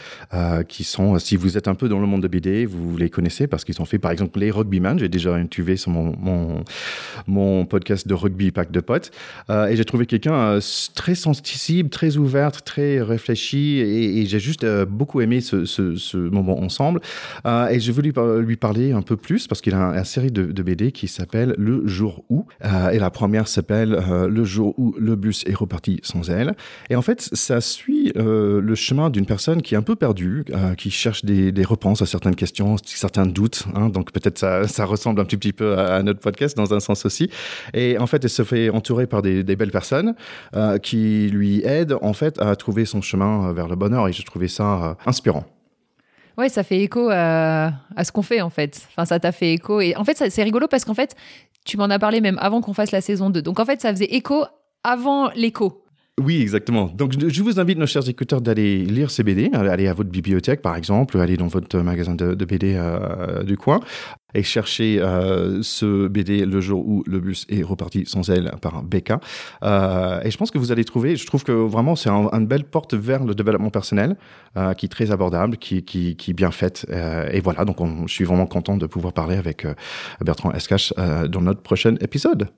qui 0.68 0.84
sont, 0.84 1.18
si 1.18 1.36
vous 1.36 1.56
êtes 1.56 1.68
un 1.68 1.74
peu 1.74 1.88
dans 1.88 1.98
le 1.98 2.06
monde 2.06 2.22
de 2.22 2.28
BD, 2.28 2.66
vous 2.66 2.96
les 2.96 3.10
connaissez 3.10 3.46
parce 3.46 3.64
qu'ils 3.64 3.80
ont 3.80 3.84
fait, 3.84 3.98
par 3.98 4.10
exemple, 4.10 4.38
les 4.38 4.50
Rugbyman. 4.50 4.98
J'ai 4.98 5.08
déjà 5.08 5.34
interviewé 5.34 5.76
sur 5.76 5.90
mon, 5.90 6.14
mon, 6.18 6.64
mon, 7.26 7.64
podcast 7.64 8.06
de 8.06 8.14
rugby 8.14 8.50
pack 8.50 8.70
de 8.70 8.80
potes. 8.80 9.10
et 9.48 9.76
j'ai 9.76 9.84
trouvé 9.84 10.06
quelqu'un 10.06 10.58
très 10.94 11.14
sensible, 11.14 11.88
très 11.88 12.16
ouverte, 12.16 12.64
très 12.64 13.00
réfléchi. 13.00 13.78
Et, 13.78 14.26
j'ai 14.26 14.40
juste 14.40 14.66
beaucoup 14.84 15.20
aimé 15.20 15.40
ce, 15.40 15.64
ce, 15.64 15.96
ce, 15.96 16.16
moment 16.16 16.60
ensemble. 16.60 17.00
et 17.46 17.80
je 17.80 17.92
voulais 17.92 18.12
lui 18.40 18.56
parler 18.56 18.92
un 18.92 19.02
peu 19.02 19.16
plus 19.16 19.46
parce 19.46 19.60
qu'il 19.60 19.74
une 19.76 20.04
série 20.04 20.30
de, 20.30 20.62
BD 20.62 20.90
qui 20.90 21.08
s'appelle 21.08 21.54
Le 21.58 21.86
jour 21.86 22.24
où. 22.28 22.46
et 22.92 22.98
la 22.98 23.10
première 23.10 23.48
s'appelle 23.48 23.90
Le 24.28 24.44
jour 24.44 24.74
où 24.78 24.94
le 24.98 25.16
bus 25.16 25.44
est 25.46 25.54
reparti 25.54 26.00
sans 26.02 26.30
elle. 26.30 26.54
Et 26.90 26.96
en 26.96 27.02
fait, 27.02 27.28
ça 27.32 27.60
suit 27.60 28.12
euh, 28.16 28.60
le 28.60 28.74
chemin 28.74 29.10
d'une 29.10 29.26
personne 29.26 29.62
qui 29.62 29.74
est 29.74 29.76
un 29.76 29.82
peu 29.82 29.96
perdue, 29.96 30.44
euh, 30.50 30.74
qui 30.74 30.90
cherche 30.90 31.24
des, 31.24 31.52
des, 31.52 31.64
réponses 31.64 32.02
à 32.02 32.06
certaines 32.06 32.34
questions, 32.34 32.76
certains 32.84 33.26
doutes. 33.26 33.66
Hein, 33.74 33.88
donc 33.88 34.12
peut-être 34.12 34.38
ça, 34.38 34.66
ça 34.68 34.84
ressemble 34.84 35.20
un 35.20 35.24
petit, 35.24 35.52
peu 35.52 35.78
à, 35.78 36.02
notre 36.02 36.20
podcast 36.20 36.56
dans 36.56 36.74
un 36.74 36.80
sens 36.80 37.04
aussi. 37.06 37.30
Et 37.74 37.98
en 37.98 38.06
fait, 38.06 38.24
elle 38.24 38.30
se 38.30 38.44
fait 38.44 38.70
entourer 38.70 39.06
par 39.06 39.22
des, 39.22 39.42
des 39.42 39.56
belles 39.56 39.70
personnes 39.70 40.14
euh, 40.54 40.78
qui 40.78 41.28
lui 41.28 41.62
aident 41.64 41.96
en 42.00 42.12
fait 42.12 42.40
à 42.40 42.56
trouver 42.56 42.84
son 42.84 43.00
chemin 43.00 43.52
vers 43.52 43.68
le 43.68 43.76
bonheur. 43.76 44.08
Et 44.08 44.12
j'ai 44.12 44.24
trouvé 44.24 44.48
ça 44.48 44.96
inspirant. 45.06 45.44
Ouais, 46.38 46.48
ça 46.48 46.62
fait 46.62 46.80
écho 46.80 47.08
à, 47.10 47.72
à 47.96 48.04
ce 48.04 48.12
qu'on 48.12 48.22
fait 48.22 48.42
en 48.42 48.50
fait. 48.50 48.86
Enfin, 48.90 49.04
ça 49.06 49.18
t'a 49.18 49.32
fait 49.32 49.54
écho. 49.54 49.80
Et 49.80 49.96
en 49.96 50.04
fait, 50.04 50.22
c'est 50.30 50.42
rigolo 50.42 50.68
parce 50.68 50.84
qu'en 50.84 50.94
fait, 50.94 51.14
tu 51.64 51.76
m'en 51.76 51.84
as 51.86 51.98
parlé 51.98 52.20
même 52.20 52.38
avant 52.40 52.60
qu'on 52.60 52.74
fasse 52.74 52.92
la 52.92 53.00
saison 53.00 53.30
2. 53.30 53.42
Donc 53.42 53.58
en 53.58 53.64
fait, 53.64 53.80
ça 53.80 53.90
faisait 53.90 54.04
écho 54.14 54.44
avant 54.84 55.30
l'écho. 55.34 55.82
Oui, 56.18 56.40
exactement. 56.40 56.86
Donc, 56.86 57.12
je 57.28 57.42
vous 57.42 57.60
invite, 57.60 57.76
nos 57.76 57.86
chers 57.86 58.08
écouteurs, 58.08 58.40
d'aller 58.40 58.86
lire 58.86 59.10
ces 59.10 59.22
BD, 59.22 59.50
aller 59.52 59.86
à 59.86 59.92
votre 59.92 60.08
bibliothèque, 60.08 60.62
par 60.62 60.74
exemple, 60.74 61.18
aller 61.18 61.36
dans 61.36 61.46
votre 61.46 61.78
magasin 61.80 62.14
de, 62.14 62.32
BD 62.34 62.74
euh, 62.74 63.42
du 63.42 63.58
coin 63.58 63.80
et 64.32 64.42
chercher 64.42 64.98
euh, 64.98 65.60
ce 65.62 66.08
BD 66.08 66.46
le 66.46 66.58
jour 66.62 66.88
où 66.88 67.02
le 67.06 67.20
bus 67.20 67.44
est 67.50 67.62
reparti 67.62 68.04
sans 68.06 68.30
elle 68.30 68.50
par 68.62 68.82
Becca. 68.82 69.20
Euh, 69.62 70.22
et 70.24 70.30
je 70.30 70.38
pense 70.38 70.50
que 70.50 70.56
vous 70.56 70.72
allez 70.72 70.84
trouver, 70.84 71.16
je 71.16 71.26
trouve 71.26 71.44
que 71.44 71.52
vraiment 71.52 71.96
c'est 71.96 72.08
une 72.08 72.46
belle 72.46 72.64
porte 72.64 72.94
vers 72.94 73.22
le 73.22 73.34
développement 73.34 73.70
personnel 73.70 74.16
qui 74.78 74.86
est 74.86 74.90
très 74.90 75.10
abordable, 75.10 75.58
qui, 75.58 75.76
est 75.76 76.32
bien 76.32 76.50
faite. 76.50 76.86
et 77.30 77.40
voilà, 77.40 77.66
donc 77.66 77.76
je 78.06 78.12
suis 78.12 78.24
vraiment 78.24 78.46
content 78.46 78.78
de 78.78 78.86
pouvoir 78.86 79.12
parler 79.12 79.36
avec 79.36 79.66
Bertrand 80.24 80.50
Escache 80.52 80.94
dans 80.96 81.42
notre 81.42 81.60
prochain 81.60 81.96
épisode. 82.00 82.48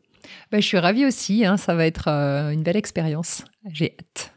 Bah, 0.50 0.60
je 0.60 0.66
suis 0.66 0.78
ravie 0.78 1.06
aussi, 1.06 1.44
hein, 1.44 1.56
ça 1.56 1.74
va 1.74 1.86
être 1.86 2.08
euh, 2.08 2.50
une 2.50 2.62
belle 2.62 2.76
expérience. 2.76 3.44
J'ai 3.72 3.96
hâte. 3.98 4.34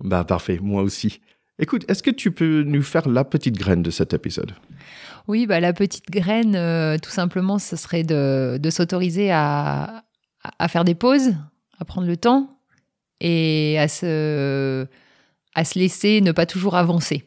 Bah 0.00 0.24
parfait, 0.24 0.58
moi 0.60 0.82
aussi. 0.82 1.20
Écoute, 1.58 1.84
est-ce 1.88 2.02
que 2.02 2.10
tu 2.10 2.32
peux 2.32 2.62
nous 2.62 2.82
faire 2.82 3.08
la 3.08 3.24
petite 3.24 3.56
graine 3.56 3.82
de 3.82 3.90
cet 3.90 4.12
épisode? 4.12 4.52
Oui, 5.28 5.46
bah, 5.46 5.60
la 5.60 5.72
petite 5.72 6.10
graine, 6.10 6.56
euh, 6.56 6.98
tout 6.98 7.10
simplement, 7.10 7.58
ce 7.58 7.76
serait 7.76 8.02
de, 8.02 8.58
de 8.60 8.70
s'autoriser 8.70 9.30
à, 9.30 10.04
à, 10.58 10.68
faire 10.68 10.84
des 10.84 10.94
pauses, 10.94 11.34
à 11.78 11.84
prendre 11.84 12.06
le 12.06 12.16
temps 12.16 12.50
et 13.20 13.78
à 13.78 13.88
se, 13.88 14.86
à 15.54 15.64
se 15.64 15.78
laisser 15.78 16.20
ne 16.20 16.32
pas 16.32 16.46
toujours 16.46 16.74
avancer 16.74 17.24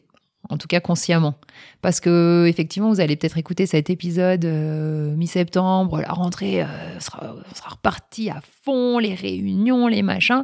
en 0.49 0.57
tout 0.57 0.67
cas 0.67 0.79
consciemment. 0.79 1.35
Parce 1.81 1.99
que 1.99 2.45
effectivement, 2.47 2.89
vous 2.89 2.99
allez 2.99 3.15
peut-être 3.15 3.37
écouter 3.37 3.65
cet 3.65 3.89
épisode 3.89 4.45
euh, 4.45 5.15
mi-septembre, 5.15 6.01
la 6.01 6.11
rentrée 6.11 6.63
euh, 6.63 6.99
sera, 6.99 7.35
sera 7.53 7.69
reparti 7.69 8.29
à 8.29 8.41
fond, 8.63 8.99
les 8.99 9.15
réunions, 9.15 9.87
les 9.87 10.03
machins. 10.03 10.43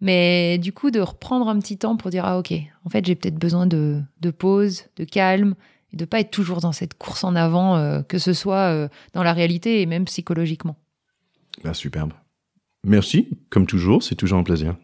Mais 0.00 0.58
du 0.58 0.72
coup, 0.72 0.90
de 0.90 1.00
reprendre 1.00 1.48
un 1.48 1.58
petit 1.58 1.76
temps 1.76 1.96
pour 1.96 2.10
dire 2.10 2.24
ah 2.24 2.38
ok, 2.38 2.52
en 2.84 2.88
fait 2.88 3.04
j'ai 3.04 3.14
peut-être 3.14 3.38
besoin 3.38 3.66
de, 3.66 4.02
pause, 4.38 4.84
de 4.96 5.04
calme, 5.04 5.54
et 5.92 5.96
de 5.96 6.04
pas 6.04 6.20
être 6.20 6.30
toujours 6.30 6.60
dans 6.60 6.72
cette 6.72 6.94
course 6.94 7.24
en 7.24 7.34
avant, 7.36 7.76
euh, 7.76 8.02
que 8.02 8.18
ce 8.18 8.32
soit 8.32 8.88
dans 9.12 9.22
la 9.22 9.32
réalité 9.32 9.82
et 9.82 9.86
même 9.86 10.04
psychologiquement. 10.04 10.76
Bah, 11.64 11.74
superbe. 11.74 12.12
Merci, 12.84 13.28
comme 13.50 13.66
toujours, 13.66 14.02
c'est 14.02 14.14
toujours 14.14 14.38
un 14.38 14.42
plaisir. 14.42 14.74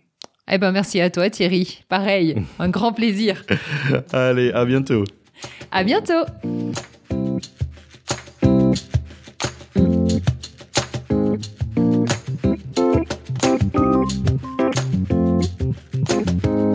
Eh 0.49 0.59
ben 0.59 0.71
merci 0.71 1.01
à 1.01 1.11
toi 1.11 1.29
Thierry. 1.29 1.83
Pareil, 1.89 2.37
un 2.59 2.69
grand 2.69 2.93
plaisir. 2.93 3.45
Allez, 4.13 4.53
à 4.53 4.65
bientôt. 4.65 5.05
À 5.73 5.83
bientôt. 5.83 6.25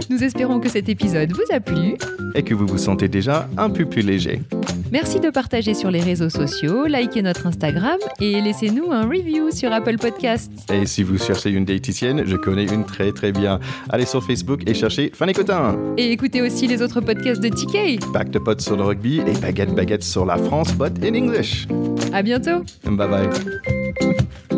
Nous 0.10 0.24
espérons 0.24 0.60
que 0.60 0.68
cet 0.70 0.90
épisode 0.90 1.32
vous 1.32 1.56
a 1.56 1.62
plu 1.62 1.96
et 2.36 2.44
que 2.44 2.54
vous 2.54 2.68
vous 2.68 2.78
sentez 2.78 3.08
déjà 3.08 3.48
un 3.58 3.70
peu 3.70 3.86
plus 3.86 4.02
léger. 4.02 4.42
Merci 4.92 5.20
de 5.20 5.30
partager 5.30 5.74
sur 5.74 5.90
les 5.90 6.02
réseaux 6.02 6.30
sociaux, 6.30 6.86
likez 6.86 7.22
notre 7.22 7.48
Instagram 7.48 7.98
et 8.20 8.42
laissez-nous 8.42 8.92
un 8.92 9.04
review 9.04 9.50
sur 9.52 9.72
Apple 9.72 9.98
Podcasts. 9.98 10.52
Et 10.72 10.86
si 10.86 11.04
vous 11.04 11.18
cherchez 11.18 11.50
une 11.50 11.64
diététicienne, 11.64 12.24
je 12.26 12.36
connais 12.36 12.66
une 12.66 12.84
très 12.84 13.12
très 13.14 13.32
bien. 13.32 13.60
Allez 13.90 14.06
sur 14.06 14.22
Facebook 14.24 14.64
et 14.68 14.74
cherchez 14.74 15.12
Fanny 15.14 15.34
Cotin. 15.34 15.78
Et 15.98 16.12
écoutez 16.12 16.42
aussi 16.42 16.68
les 16.68 16.82
autres 16.82 17.00
podcasts 17.00 17.42
de 17.42 17.50
TK. 17.50 18.12
Back 18.12 18.32
de 18.32 18.40
potes 18.40 18.62
sur 18.62 18.76
le 18.76 18.84
rugby 18.84 19.20
et 19.20 19.34
baguette 19.40 19.74
baguette 19.74 20.04
sur 20.04 20.26
la 20.26 20.36
France, 20.38 20.74
but 20.74 20.94
in 21.04 21.16
English. 21.16 21.68
À 22.12 22.22
bientôt. 22.22 22.64
Bye 22.84 23.08
bye. 23.08 24.51